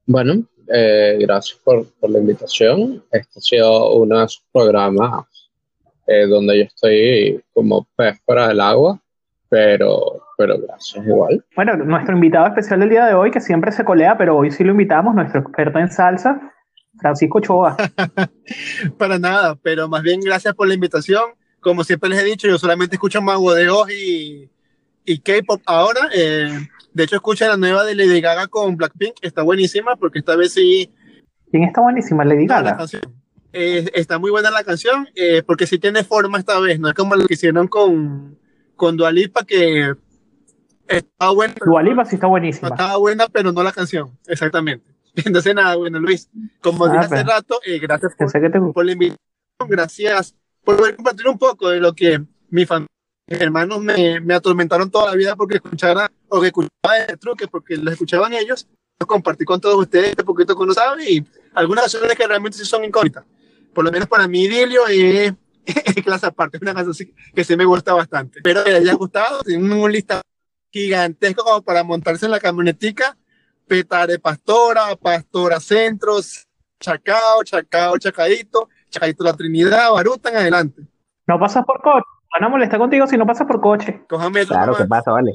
[0.06, 3.02] Bueno, eh, gracias por, por la invitación.
[3.10, 5.26] Este ha sido uno de esos programas
[6.06, 9.00] eh, donde yo estoy como pez fuera del agua,
[9.48, 11.44] pero, pero gracias igual.
[11.56, 14.62] bueno, nuestro invitado especial del día de hoy, que siempre se colea, pero hoy sí
[14.62, 16.52] lo invitamos, nuestro experto en salsa,
[16.98, 17.76] Francisco Choa.
[18.98, 21.24] Para nada, pero más bien gracias por la invitación.
[21.60, 24.48] Como siempre les he dicho, yo solamente escucho Mago de Oz y,
[25.04, 26.08] y K-pop ahora.
[26.14, 30.34] Eh, de hecho, escucha la nueva de Lady Gaga con Blackpink, está buenísima porque esta
[30.34, 30.90] vez sí
[31.50, 32.24] ¿Quién está buenísima?
[32.24, 32.78] Lady Gaga.
[33.52, 36.94] Eh, está muy buena la canción eh, porque sí tiene forma esta vez, no es
[36.94, 38.38] como lo que hicieron con,
[38.76, 39.94] con Dualipa que
[40.88, 42.68] estaba buena, pero Dua Lipa sí está buenísima.
[42.68, 44.86] estaba buena, pero no la canción, exactamente.
[45.16, 46.30] Entonces nada, bueno Luis,
[46.62, 49.18] como Ah, dije hace rato, eh, gracias por, te la invitación,
[49.68, 50.34] gracias
[50.64, 52.88] por poder compartir un poco de lo que mi familia,
[53.26, 57.48] mis hermanos me, me atormentaron toda la vida porque escuchara o que escuchaba de truque
[57.48, 58.68] porque los escuchaban ellos.
[58.98, 61.24] Yo compartí con todos ustedes un poquito que uno sabe y
[61.54, 63.24] algunas canciones que realmente sí son incógnitas.
[63.74, 65.34] Por lo menos para mí, Idilio es,
[65.66, 68.38] es clase aparte, es una canción que sí me gusta bastante.
[68.38, 69.42] Espero que les haya gustado.
[69.42, 70.22] Tienen un listado
[70.70, 73.16] gigantesco como para montarse en la camionetica.
[73.66, 76.46] Petare Pastora, Pastora Centros,
[76.78, 80.82] Chacao, Chacao, Chacadito, Chacadito La Trinidad, Barutan, adelante.
[81.26, 82.15] No pasas por coche.
[82.32, 84.02] Van a molestar contigo si no pasas por coche.
[84.08, 84.74] Cojan metro Claro.
[84.76, 85.10] ¿qué pasa?
[85.12, 85.32] Vale.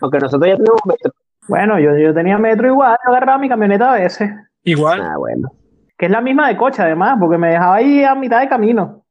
[0.00, 1.12] Aunque nosotros ya tenemos metro.
[1.48, 4.30] Bueno, yo, yo tenía metro igual, yo agarraba mi camioneta a veces,
[4.62, 5.00] Igual.
[5.02, 5.50] Ah, bueno.
[5.98, 9.04] que es la misma de coche además, porque me dejaba ahí a mitad de camino.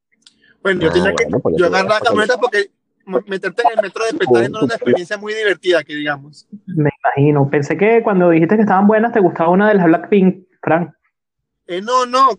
[0.62, 3.78] Bueno, yo Ah, tenía que, bueno, porque yo agarraba la porque- camioneta porque meterte en
[3.78, 6.48] el metro de Petare no era una experiencia muy divertida, que digamos.
[6.66, 7.50] Me imagino.
[7.50, 10.92] Pensé que cuando dijiste que estaban buenas te gustaba una de las Blackpink, Frank.
[11.68, 12.30] Eh, no, no,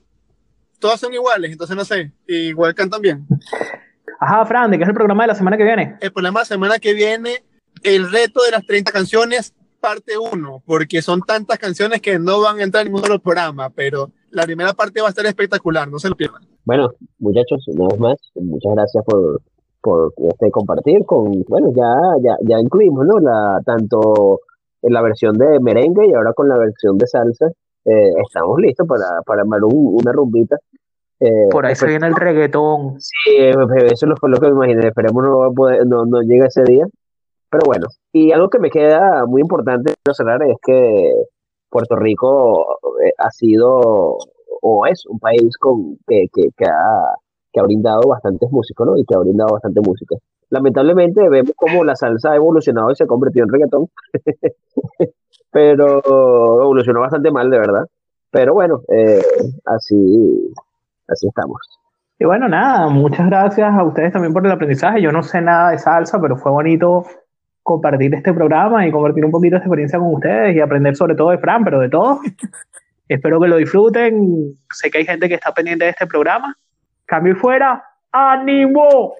[0.80, 3.26] todas son iguales, entonces no sé, igual cantan bien.
[4.26, 5.96] Ajá, Fran, ¿de qué es el programa de la semana que viene?
[6.00, 7.44] El problema la semana que viene,
[7.82, 12.58] el reto de las 30 canciones, parte 1, porque son tantas canciones que no van
[12.58, 15.98] a entrar en ningún otro programa, pero la primera parte va a estar espectacular, no
[15.98, 16.40] se lo pierdan.
[16.64, 19.42] Bueno, muchachos, una vez más, muchas gracias por,
[19.82, 23.18] por este compartir con, bueno, ya, ya, ya incluimos, ¿no?
[23.20, 24.40] La, tanto
[24.80, 27.48] en la versión de merengue y ahora con la versión de salsa,
[27.84, 30.56] eh, estamos listos para, para armar un- una rumbita.
[31.20, 33.00] Eh, Por ahí se viene el reggaetón.
[33.00, 33.54] Sí, eh,
[33.86, 34.88] eso es lo, que me imaginé.
[34.88, 36.86] Esperemos no, poder- no, no llegue ese día.
[37.50, 41.12] Pero bueno, y algo que me queda muy importante cerrar es que
[41.70, 44.18] Puerto Rico eh, ha sido
[44.66, 47.14] o es un país con, que, que, que ha,
[47.52, 48.96] que ha brindado bastantes músicos, ¿no?
[48.96, 50.16] Y que ha brindado bastante música.
[50.50, 53.88] Lamentablemente vemos como la salsa ha evolucionado y se ha convertido en reggaetón.
[55.52, 57.86] Pero evolucionó bastante mal, de verdad.
[58.30, 59.22] Pero bueno, eh,
[59.64, 60.52] así,
[61.08, 61.60] así estamos.
[62.18, 65.02] Y bueno, nada, muchas gracias a ustedes también por el aprendizaje.
[65.02, 67.04] Yo no sé nada de salsa, pero fue bonito
[67.62, 71.30] compartir este programa y compartir un poquito de experiencia con ustedes y aprender sobre todo
[71.30, 72.20] de Fran, pero de todo.
[73.08, 74.54] Espero que lo disfruten.
[74.70, 76.56] Sé que hay gente que está pendiente de este programa.
[77.04, 77.82] Cambio y fuera.
[78.12, 79.14] ¡Ánimo!